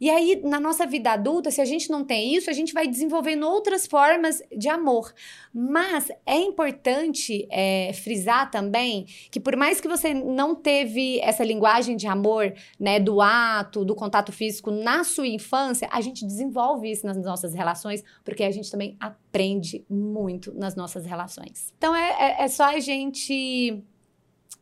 E 0.00 0.08
aí, 0.08 0.40
na 0.42 0.58
nossa 0.58 0.86
vida 0.86 1.10
adulta, 1.10 1.50
se 1.50 1.60
a 1.60 1.64
gente 1.66 1.90
não 1.90 2.02
tem 2.02 2.34
isso, 2.34 2.48
a 2.48 2.54
gente 2.54 2.72
vai 2.72 2.88
desenvolvendo 2.88 3.46
outras 3.46 3.86
formas 3.86 4.42
de 4.56 4.66
amor. 4.66 5.12
Mas 5.52 6.10
é 6.24 6.38
importante 6.38 7.46
é, 7.50 7.92
frisar 7.92 8.50
também 8.50 9.04
que, 9.30 9.38
por 9.38 9.54
mais 9.56 9.78
que 9.78 9.86
você 9.86 10.14
não 10.14 10.54
teve 10.54 11.20
essa 11.20 11.44
linguagem 11.44 11.96
de 11.96 12.06
amor, 12.06 12.54
né, 12.78 12.98
do 12.98 13.20
ato, 13.20 13.84
do 13.84 13.94
contato 13.94 14.32
físico 14.32 14.70
na 14.70 15.04
sua 15.04 15.26
infância, 15.26 15.86
a 15.92 16.00
gente 16.00 16.24
desenvolve 16.24 16.90
isso 16.90 17.06
nas 17.06 17.18
nossas 17.18 17.52
relações, 17.52 18.02
porque 18.24 18.42
a 18.42 18.50
gente 18.50 18.70
também 18.70 18.96
aprende 18.98 19.84
muito 19.86 20.50
nas 20.54 20.74
nossas 20.74 21.04
relações. 21.04 21.74
Então, 21.76 21.94
é, 21.94 22.38
é, 22.40 22.44
é 22.44 22.48
só 22.48 22.64
a 22.64 22.80
gente 22.80 23.84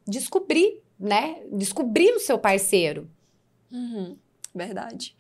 descobrir, 0.05 0.83
né? 0.99 1.45
Descobrir 1.53 2.11
o 2.11 2.19
seu 2.19 2.41
parceiro. 2.41 3.09
Uhum, 3.71 4.17
verdade 4.53 5.15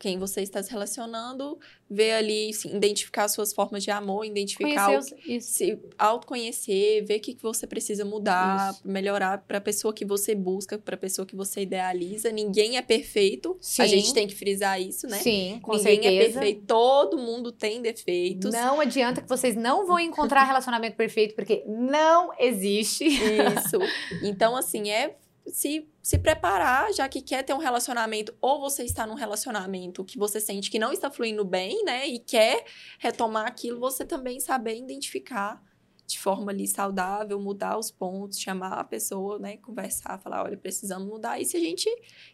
quem 0.00 0.18
você 0.18 0.40
está 0.40 0.62
se 0.62 0.70
relacionando, 0.70 1.58
ver 1.88 2.12
ali, 2.12 2.50
identificar 2.64 3.28
suas 3.28 3.52
formas 3.52 3.84
de 3.84 3.90
amor, 3.90 4.24
identificar, 4.24 4.98
o, 4.98 5.02
se 5.40 5.78
autoconhecer, 5.98 7.04
ver 7.04 7.18
o 7.18 7.20
que, 7.20 7.34
que 7.34 7.42
você 7.42 7.66
precisa 7.66 8.02
mudar, 8.02 8.72
isso. 8.72 8.80
melhorar 8.82 9.44
para 9.46 9.58
a 9.58 9.60
pessoa 9.60 9.92
que 9.92 10.06
você 10.06 10.34
busca, 10.34 10.78
para 10.78 10.94
a 10.94 10.98
pessoa 10.98 11.26
que 11.26 11.36
você 11.36 11.60
idealiza. 11.60 12.32
Ninguém 12.32 12.78
é 12.78 12.82
perfeito. 12.82 13.58
Sim. 13.60 13.82
A 13.82 13.86
gente 13.86 14.14
tem 14.14 14.26
que 14.26 14.34
frisar 14.34 14.80
isso, 14.80 15.06
né? 15.06 15.18
Sim, 15.18 15.60
com 15.62 15.76
Ninguém 15.76 15.98
é 15.98 16.02
certeza. 16.02 16.18
é 16.18 16.32
perfeito. 16.32 16.66
Todo 16.66 17.18
mundo 17.18 17.52
tem 17.52 17.82
defeitos. 17.82 18.54
Não 18.54 18.80
adianta 18.80 19.20
que 19.20 19.28
vocês 19.28 19.54
não 19.54 19.86
vão 19.86 19.98
encontrar 19.98 20.44
relacionamento 20.48 20.96
perfeito, 20.96 21.34
porque 21.34 21.62
não 21.66 22.32
existe. 22.38 23.04
Isso. 23.04 23.78
Então, 24.22 24.56
assim, 24.56 24.88
é 24.88 25.16
se, 25.46 25.88
se 26.02 26.18
preparar, 26.18 26.92
já 26.92 27.08
que 27.08 27.20
quer 27.20 27.42
ter 27.42 27.54
um 27.54 27.58
relacionamento, 27.58 28.34
ou 28.40 28.60
você 28.60 28.84
está 28.84 29.06
num 29.06 29.14
relacionamento 29.14 30.04
que 30.04 30.18
você 30.18 30.40
sente 30.40 30.70
que 30.70 30.78
não 30.78 30.92
está 30.92 31.10
fluindo 31.10 31.44
bem, 31.44 31.84
né? 31.84 32.06
E 32.06 32.18
quer 32.18 32.64
retomar 32.98 33.46
aquilo, 33.46 33.80
você 33.80 34.04
também 34.04 34.40
saber 34.40 34.76
identificar 34.76 35.62
de 36.10 36.18
forma 36.18 36.50
ali 36.50 36.66
saudável, 36.66 37.40
mudar 37.40 37.78
os 37.78 37.90
pontos, 37.90 38.40
chamar 38.40 38.72
a 38.72 38.84
pessoa, 38.84 39.38
né, 39.38 39.56
conversar, 39.58 40.18
falar, 40.18 40.42
olha, 40.42 40.56
precisamos 40.56 41.08
mudar. 41.08 41.40
E 41.40 41.44
se 41.44 41.56
a 41.56 41.60
gente 41.60 41.88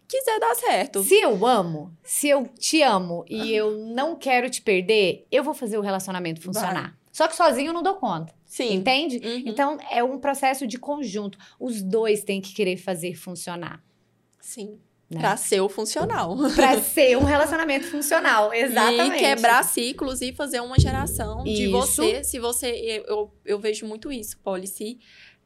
quiser 0.08 0.40
dar 0.40 0.54
certo. 0.54 1.02
Se 1.02 1.14
eu 1.20 1.44
amo, 1.44 1.94
se 2.02 2.28
eu 2.28 2.48
te 2.58 2.80
amo 2.82 3.24
e 3.28 3.52
eu 3.52 3.76
não 3.76 4.16
quero 4.16 4.48
te 4.48 4.62
perder, 4.62 5.26
eu 5.30 5.44
vou 5.44 5.52
fazer 5.52 5.76
o 5.76 5.82
relacionamento 5.82 6.40
funcionar. 6.40 6.82
Vai. 6.82 6.94
Só 7.12 7.28
que 7.28 7.36
sozinho 7.36 7.68
eu 7.68 7.72
não 7.74 7.82
dou 7.82 7.94
conta. 7.96 8.34
Sim. 8.56 8.72
Entende? 8.72 9.18
Uhum. 9.22 9.42
Então, 9.44 9.78
é 9.90 10.02
um 10.02 10.18
processo 10.18 10.66
de 10.66 10.78
conjunto. 10.78 11.36
Os 11.60 11.82
dois 11.82 12.24
têm 12.24 12.40
que 12.40 12.54
querer 12.54 12.78
fazer 12.78 13.14
funcionar. 13.14 13.84
Sim. 14.40 14.78
Né? 15.10 15.20
Pra 15.20 15.36
ser 15.36 15.60
o 15.60 15.68
funcional. 15.68 16.34
Pra 16.56 16.80
ser 16.80 17.18
um 17.18 17.24
relacionamento 17.24 17.86
funcional, 17.90 18.54
exatamente. 18.54 19.16
E 19.16 19.18
quebrar 19.18 19.62
ciclos 19.62 20.22
e 20.22 20.32
fazer 20.32 20.60
uma 20.60 20.78
geração 20.78 21.44
isso. 21.46 21.54
de 21.54 21.68
você. 21.68 22.24
Se 22.24 22.38
você. 22.38 23.04
Eu, 23.06 23.30
eu, 23.44 23.60
vejo 23.60 23.84
muito 23.84 24.10
isso, 24.10 24.38
Polly. 24.38 24.66
Se 24.66 24.98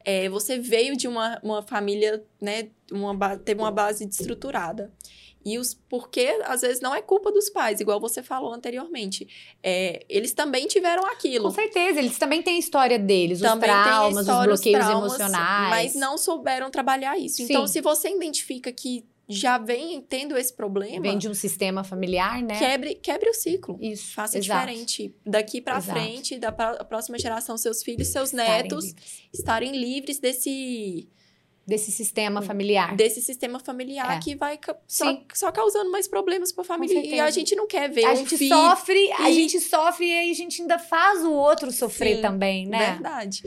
é, 0.05 0.29
você 0.29 0.57
veio 0.57 0.95
de 0.95 1.05
uma, 1.05 1.37
uma 1.43 1.61
família, 1.61 2.23
né? 2.39 2.69
Uma, 2.89 3.37
teve 3.37 3.59
uma 3.59 3.71
base 3.71 4.07
estruturada. 4.07 4.89
E 5.43 5.57
os 5.57 5.73
porque 5.73 6.39
às 6.45 6.61
vezes 6.61 6.81
não 6.81 6.93
é 6.93 7.01
culpa 7.01 7.31
dos 7.31 7.49
pais, 7.49 7.79
igual 7.79 7.99
você 7.99 8.21
falou 8.21 8.53
anteriormente. 8.53 9.27
É, 9.63 10.05
eles 10.07 10.33
também 10.33 10.67
tiveram 10.67 11.05
aquilo. 11.05 11.45
Com 11.45 11.51
certeza, 11.51 11.99
eles 11.99 12.17
também 12.17 12.41
têm 12.41 12.55
a 12.55 12.59
história 12.59 12.99
deles, 12.99 13.39
também 13.39 13.69
os 13.69 13.75
traumas, 13.75 14.19
história, 14.21 14.53
os 14.53 14.61
bloqueios 14.61 14.79
os 14.79 14.85
traumas, 14.85 15.13
emocionais. 15.13 15.69
Mas 15.69 15.95
não 15.95 16.17
souberam 16.17 16.69
trabalhar 16.69 17.17
isso. 17.17 17.37
Sim. 17.37 17.43
Então, 17.45 17.67
se 17.67 17.81
você 17.81 18.09
identifica 18.09 18.71
que 18.71 19.03
já 19.31 19.57
vem 19.57 20.01
tendo 20.01 20.37
esse 20.37 20.53
problema. 20.53 21.01
Vem 21.01 21.17
de 21.17 21.29
um 21.29 21.33
sistema 21.33 21.83
familiar, 21.83 22.41
né? 22.43 22.59
Quebre, 22.59 22.95
quebre 22.95 23.29
o 23.29 23.33
ciclo. 23.33 23.77
Isso. 23.81 24.13
Faça 24.13 24.37
exato. 24.37 24.67
diferente. 24.67 25.15
Daqui 25.25 25.61
para 25.61 25.81
frente, 25.81 26.37
da 26.37 26.51
próxima 26.51 27.17
geração, 27.17 27.57
seus 27.57 27.81
filhos, 27.81 28.09
seus 28.09 28.29
estarem 28.29 28.63
netos 28.63 28.85
livres. 28.85 29.29
estarem 29.33 29.71
livres 29.71 30.19
desse 30.19 31.07
desse 31.71 31.89
sistema 31.89 32.41
familiar. 32.41 32.95
Desse 32.97 33.21
sistema 33.21 33.57
familiar 33.57 34.17
é. 34.17 34.19
que 34.19 34.35
vai 34.35 34.59
só, 34.85 35.23
só, 35.33 35.51
causando 35.53 35.89
mais 35.89 36.05
problemas 36.05 36.51
para 36.51 36.63
a 36.63 36.65
família. 36.65 36.99
E 36.99 37.17
a 37.17 37.31
gente 37.31 37.55
não 37.55 37.65
quer 37.65 37.89
ver 37.89 38.03
a 38.03 38.13
gente 38.13 38.37
filho 38.37 38.53
sofre, 38.53 39.07
e... 39.07 39.11
a 39.13 39.31
gente 39.31 39.57
sofre 39.61 40.05
e 40.05 40.11
aí 40.11 40.31
a 40.31 40.33
gente 40.33 40.61
ainda 40.61 40.77
faz 40.77 41.23
o 41.23 41.31
outro 41.31 41.71
sofrer 41.71 42.17
Sim, 42.17 42.21
também, 42.21 42.67
né? 42.67 42.91
Verdade. 42.91 43.43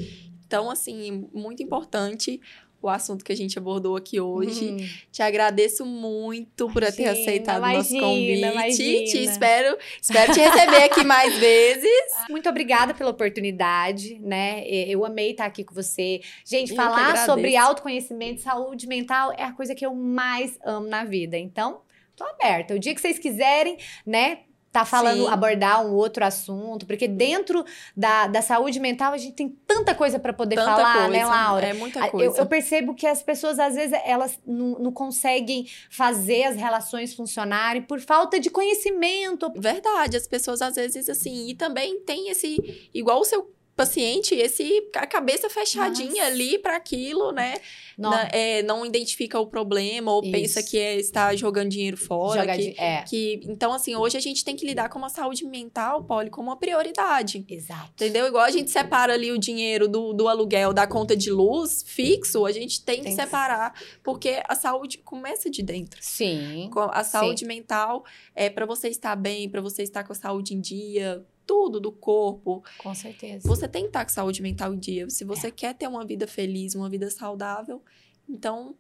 Então, 0.46 0.70
assim, 0.70 1.28
muito 1.34 1.62
importante 1.62 2.40
o 2.86 2.88
assunto 2.90 3.24
que 3.24 3.32
a 3.32 3.36
gente 3.36 3.58
abordou 3.58 3.96
aqui 3.96 4.20
hoje. 4.20 4.66
Uhum. 4.66 4.88
Te 5.10 5.22
agradeço 5.22 5.86
muito 5.86 6.68
por 6.68 6.82
ter 6.92 7.06
aceitado 7.06 7.62
o 7.62 7.72
nosso 7.72 7.98
convite. 7.98 8.40
Imagina. 8.40 9.04
Te 9.06 9.24
espero, 9.24 9.78
espero 10.00 10.32
te 10.32 10.40
receber 10.40 10.84
aqui 10.84 11.02
mais 11.02 11.36
vezes. 11.38 11.90
Muito 12.28 12.48
obrigada 12.48 12.92
pela 12.92 13.10
oportunidade, 13.10 14.18
né? 14.20 14.66
Eu 14.66 15.04
amei 15.04 15.30
estar 15.30 15.46
aqui 15.46 15.64
com 15.64 15.74
você. 15.74 16.20
Gente, 16.44 16.70
eu 16.70 16.76
falar 16.76 17.24
sobre 17.24 17.56
autoconhecimento, 17.56 18.42
saúde 18.42 18.86
mental 18.86 19.32
é 19.36 19.44
a 19.44 19.52
coisa 19.52 19.74
que 19.74 19.84
eu 19.84 19.94
mais 19.94 20.58
amo 20.64 20.86
na 20.86 21.04
vida. 21.04 21.38
Então, 21.38 21.80
tô 22.14 22.24
aberta. 22.24 22.74
O 22.74 22.78
dia 22.78 22.94
que 22.94 23.00
vocês 23.00 23.18
quiserem, 23.18 23.78
né? 24.06 24.40
Tá 24.74 24.84
falando, 24.84 25.24
Sim. 25.24 25.30
abordar 25.30 25.86
um 25.86 25.94
outro 25.94 26.24
assunto, 26.24 26.84
porque 26.84 27.06
dentro 27.06 27.64
da, 27.96 28.26
da 28.26 28.42
saúde 28.42 28.80
mental 28.80 29.12
a 29.12 29.16
gente 29.16 29.34
tem 29.34 29.48
tanta 29.64 29.94
coisa 29.94 30.18
para 30.18 30.32
poder 30.32 30.56
tanta 30.56 30.66
falar, 30.66 30.94
né, 30.94 30.94
coisa, 30.94 31.12
né, 31.12 31.26
Laura? 31.26 31.66
É 31.68 31.72
muita 31.72 32.08
coisa. 32.08 32.26
Eu, 32.26 32.42
eu, 32.42 32.46
percebo 32.46 32.92
que 32.92 33.06
as 33.06 33.22
pessoas, 33.22 33.60
às 33.60 33.76
vezes, 33.76 33.96
elas 34.04 34.36
não, 34.44 34.78
não, 34.80 34.92
conseguem 34.92 35.68
fazer 35.88 36.42
as 36.42 36.56
relações 36.56 37.14
funcionarem 37.14 37.82
por 37.82 38.00
falta 38.00 38.40
de 38.40 38.50
conhecimento. 38.50 39.52
Verdade, 39.56 40.16
as 40.16 40.26
pessoas, 40.26 40.60
às 40.60 40.74
vezes, 40.74 41.08
assim, 41.08 41.48
e 41.48 41.54
também 41.54 42.00
tem 42.00 42.28
esse, 42.30 42.90
igual 42.92 43.20
o 43.20 43.24
seu 43.24 43.53
paciente 43.76 44.34
esse 44.34 44.88
a 44.94 45.06
cabeça 45.06 45.50
fechadinha 45.50 46.08
Nossa. 46.08 46.26
ali 46.26 46.58
para 46.58 46.76
aquilo, 46.76 47.32
né? 47.32 47.56
Na, 47.96 48.28
é, 48.32 48.62
não 48.62 48.84
identifica 48.84 49.38
o 49.38 49.46
problema 49.46 50.12
ou 50.12 50.22
Isso. 50.22 50.32
pensa 50.32 50.62
que 50.62 50.78
é, 50.78 50.96
está 50.96 51.34
jogando 51.34 51.70
dinheiro 51.70 51.96
fora. 51.96 52.40
Joga 52.40 52.56
que, 52.56 52.74
é. 52.78 53.02
que, 53.02 53.40
então, 53.44 53.72
assim, 53.72 53.94
hoje 53.94 54.16
a 54.16 54.20
gente 54.20 54.44
tem 54.44 54.56
que 54.56 54.66
lidar 54.66 54.88
com 54.88 55.04
a 55.04 55.08
saúde 55.08 55.44
mental, 55.44 56.02
Poli, 56.04 56.30
como 56.30 56.48
uma 56.50 56.56
prioridade. 56.56 57.44
Exato. 57.48 57.90
Entendeu? 57.92 58.26
Igual 58.26 58.44
a 58.44 58.50
gente 58.50 58.70
separa 58.70 59.14
ali 59.14 59.30
o 59.30 59.38
dinheiro 59.38 59.86
do, 59.86 60.12
do 60.12 60.28
aluguel, 60.28 60.72
da 60.72 60.86
conta 60.86 61.16
de 61.16 61.30
luz 61.30 61.84
fixo, 61.86 62.46
a 62.46 62.52
gente 62.52 62.84
tem, 62.84 63.02
tem 63.02 63.04
que 63.04 63.20
separar, 63.20 63.74
porque 64.02 64.42
a 64.48 64.54
saúde 64.54 64.98
começa 64.98 65.48
de 65.48 65.62
dentro. 65.62 65.98
Sim. 66.02 66.70
A 66.90 67.04
saúde 67.04 67.40
Sim. 67.40 67.46
mental 67.46 68.04
é 68.34 68.50
para 68.50 68.66
você 68.66 68.88
estar 68.88 69.14
bem, 69.16 69.48
para 69.48 69.60
você 69.60 69.82
estar 69.82 70.04
com 70.04 70.12
a 70.12 70.16
saúde 70.16 70.54
em 70.54 70.60
dia, 70.60 71.24
tudo 71.46 71.80
do 71.80 71.92
corpo. 71.92 72.62
Com 72.78 72.94
certeza. 72.94 73.46
Você 73.48 73.68
tem 73.68 73.82
que 73.82 73.88
estar 73.88 74.04
com 74.04 74.10
saúde 74.10 74.42
mental 74.42 74.74
em 74.74 74.78
dia. 74.78 75.08
Se 75.10 75.24
você 75.24 75.48
é. 75.48 75.50
quer 75.50 75.74
ter 75.74 75.86
uma 75.86 76.04
vida 76.04 76.26
feliz, 76.26 76.74
uma 76.74 76.88
vida 76.88 77.10
saudável, 77.10 77.82
então 78.28 78.74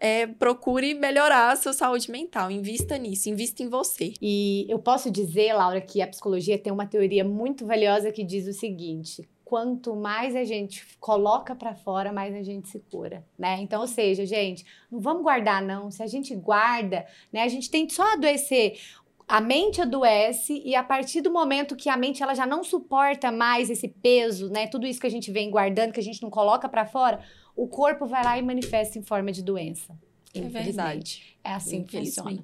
é, 0.00 0.26
procure 0.26 0.94
melhorar 0.94 1.52
a 1.52 1.56
sua 1.56 1.72
saúde 1.72 2.10
mental. 2.10 2.50
Invista 2.50 2.96
nisso, 2.96 3.28
invista 3.28 3.62
em 3.62 3.68
você. 3.68 4.14
E 4.20 4.66
eu 4.68 4.78
posso 4.78 5.10
dizer, 5.10 5.52
Laura, 5.52 5.80
que 5.80 6.00
a 6.00 6.06
psicologia 6.06 6.58
tem 6.58 6.72
uma 6.72 6.86
teoria 6.86 7.24
muito 7.24 7.66
valiosa 7.66 8.12
que 8.12 8.24
diz 8.24 8.46
o 8.46 8.52
seguinte: 8.52 9.28
quanto 9.44 9.96
mais 9.96 10.36
a 10.36 10.44
gente 10.44 10.86
coloca 11.00 11.54
para 11.54 11.74
fora, 11.74 12.12
mais 12.12 12.34
a 12.34 12.42
gente 12.42 12.68
se 12.68 12.78
cura, 12.80 13.26
né? 13.38 13.58
Então, 13.60 13.80
ou 13.80 13.88
seja, 13.88 14.24
gente, 14.26 14.64
não 14.90 15.00
vamos 15.00 15.22
guardar 15.22 15.62
não. 15.62 15.90
Se 15.90 16.02
a 16.02 16.06
gente 16.06 16.34
guarda, 16.36 17.06
né, 17.32 17.42
a 17.42 17.48
gente 17.48 17.70
tem 17.70 17.88
só 17.88 18.12
adoecer 18.12 18.78
a 19.28 19.42
mente 19.42 19.82
adoece 19.82 20.62
e 20.64 20.74
a 20.74 20.82
partir 20.82 21.20
do 21.20 21.30
momento 21.30 21.76
que 21.76 21.90
a 21.90 21.96
mente 21.98 22.22
ela 22.22 22.34
já 22.34 22.46
não 22.46 22.64
suporta 22.64 23.30
mais 23.30 23.68
esse 23.68 23.86
peso, 23.86 24.48
né? 24.48 24.66
Tudo 24.66 24.86
isso 24.86 24.98
que 24.98 25.06
a 25.06 25.10
gente 25.10 25.30
vem 25.30 25.50
guardando, 25.50 25.92
que 25.92 26.00
a 26.00 26.02
gente 26.02 26.22
não 26.22 26.30
coloca 26.30 26.66
para 26.66 26.86
fora, 26.86 27.20
o 27.54 27.68
corpo 27.68 28.06
vai 28.06 28.24
lá 28.24 28.38
e 28.38 28.42
manifesta 28.42 28.98
em 28.98 29.02
forma 29.02 29.30
de 29.30 29.42
doença. 29.42 29.94
É 30.34 30.40
verdade. 30.40 31.36
É 31.44 31.52
assim 31.52 31.84
que 31.84 31.98
funciona. 31.98 32.42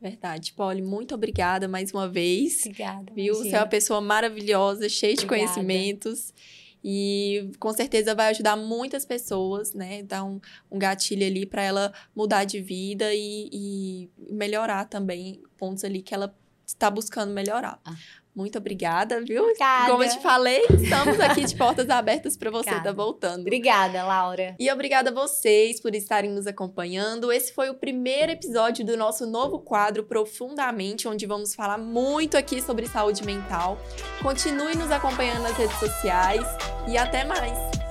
Verdade. 0.00 0.52
Polly, 0.52 0.80
muito 0.80 1.14
obrigada 1.14 1.68
mais 1.68 1.92
uma 1.92 2.08
vez. 2.08 2.60
Obrigada. 2.60 3.12
Viu? 3.14 3.34
Você 3.34 3.54
é 3.54 3.58
uma 3.58 3.66
pessoa 3.66 4.00
maravilhosa, 4.00 4.88
cheia 4.88 5.14
de 5.14 5.24
obrigada. 5.24 5.52
conhecimentos. 5.52 6.32
E 6.82 7.50
com 7.58 7.72
certeza 7.72 8.14
vai 8.14 8.28
ajudar 8.28 8.56
muitas 8.56 9.04
pessoas, 9.04 9.74
né? 9.74 10.02
Dar 10.02 10.24
um, 10.24 10.40
um 10.70 10.78
gatilho 10.78 11.26
ali 11.26 11.44
para 11.44 11.62
ela 11.62 11.92
mudar 12.14 12.44
de 12.44 12.60
vida 12.60 13.12
e, 13.12 13.48
e, 13.52 14.10
melhorar 14.32 14.84
também 14.84 15.42
pontos 15.56 15.84
ali 15.84 16.02
que 16.02 16.14
ela 16.14 16.34
está 16.66 16.90
buscando 16.90 17.32
melhorar. 17.32 17.80
Ah. 17.84 17.96
Muito 18.38 18.56
obrigada, 18.56 19.20
viu? 19.20 19.42
Obrigada. 19.42 19.90
Como 19.90 20.04
eu 20.04 20.08
te 20.08 20.20
falei, 20.20 20.62
estamos 20.80 21.18
aqui 21.18 21.44
de 21.44 21.56
portas 21.56 21.90
abertas 21.90 22.36
para 22.36 22.52
você 22.52 22.70
estar 22.70 22.84
tá 22.84 22.92
voltando. 22.92 23.40
Obrigada, 23.40 24.04
Laura. 24.04 24.54
E 24.60 24.70
obrigada 24.70 25.10
a 25.10 25.12
vocês 25.12 25.80
por 25.80 25.92
estarem 25.92 26.30
nos 26.30 26.46
acompanhando. 26.46 27.32
Esse 27.32 27.52
foi 27.52 27.68
o 27.68 27.74
primeiro 27.74 28.30
episódio 28.30 28.86
do 28.86 28.96
nosso 28.96 29.26
novo 29.26 29.58
quadro 29.58 30.04
Profundamente, 30.04 31.08
onde 31.08 31.26
vamos 31.26 31.52
falar 31.52 31.78
muito 31.78 32.36
aqui 32.36 32.62
sobre 32.62 32.86
saúde 32.86 33.26
mental. 33.26 33.76
Continue 34.22 34.76
nos 34.76 34.92
acompanhando 34.92 35.42
nas 35.42 35.56
redes 35.56 35.76
sociais 35.80 36.46
e 36.86 36.96
até 36.96 37.24
mais. 37.24 37.87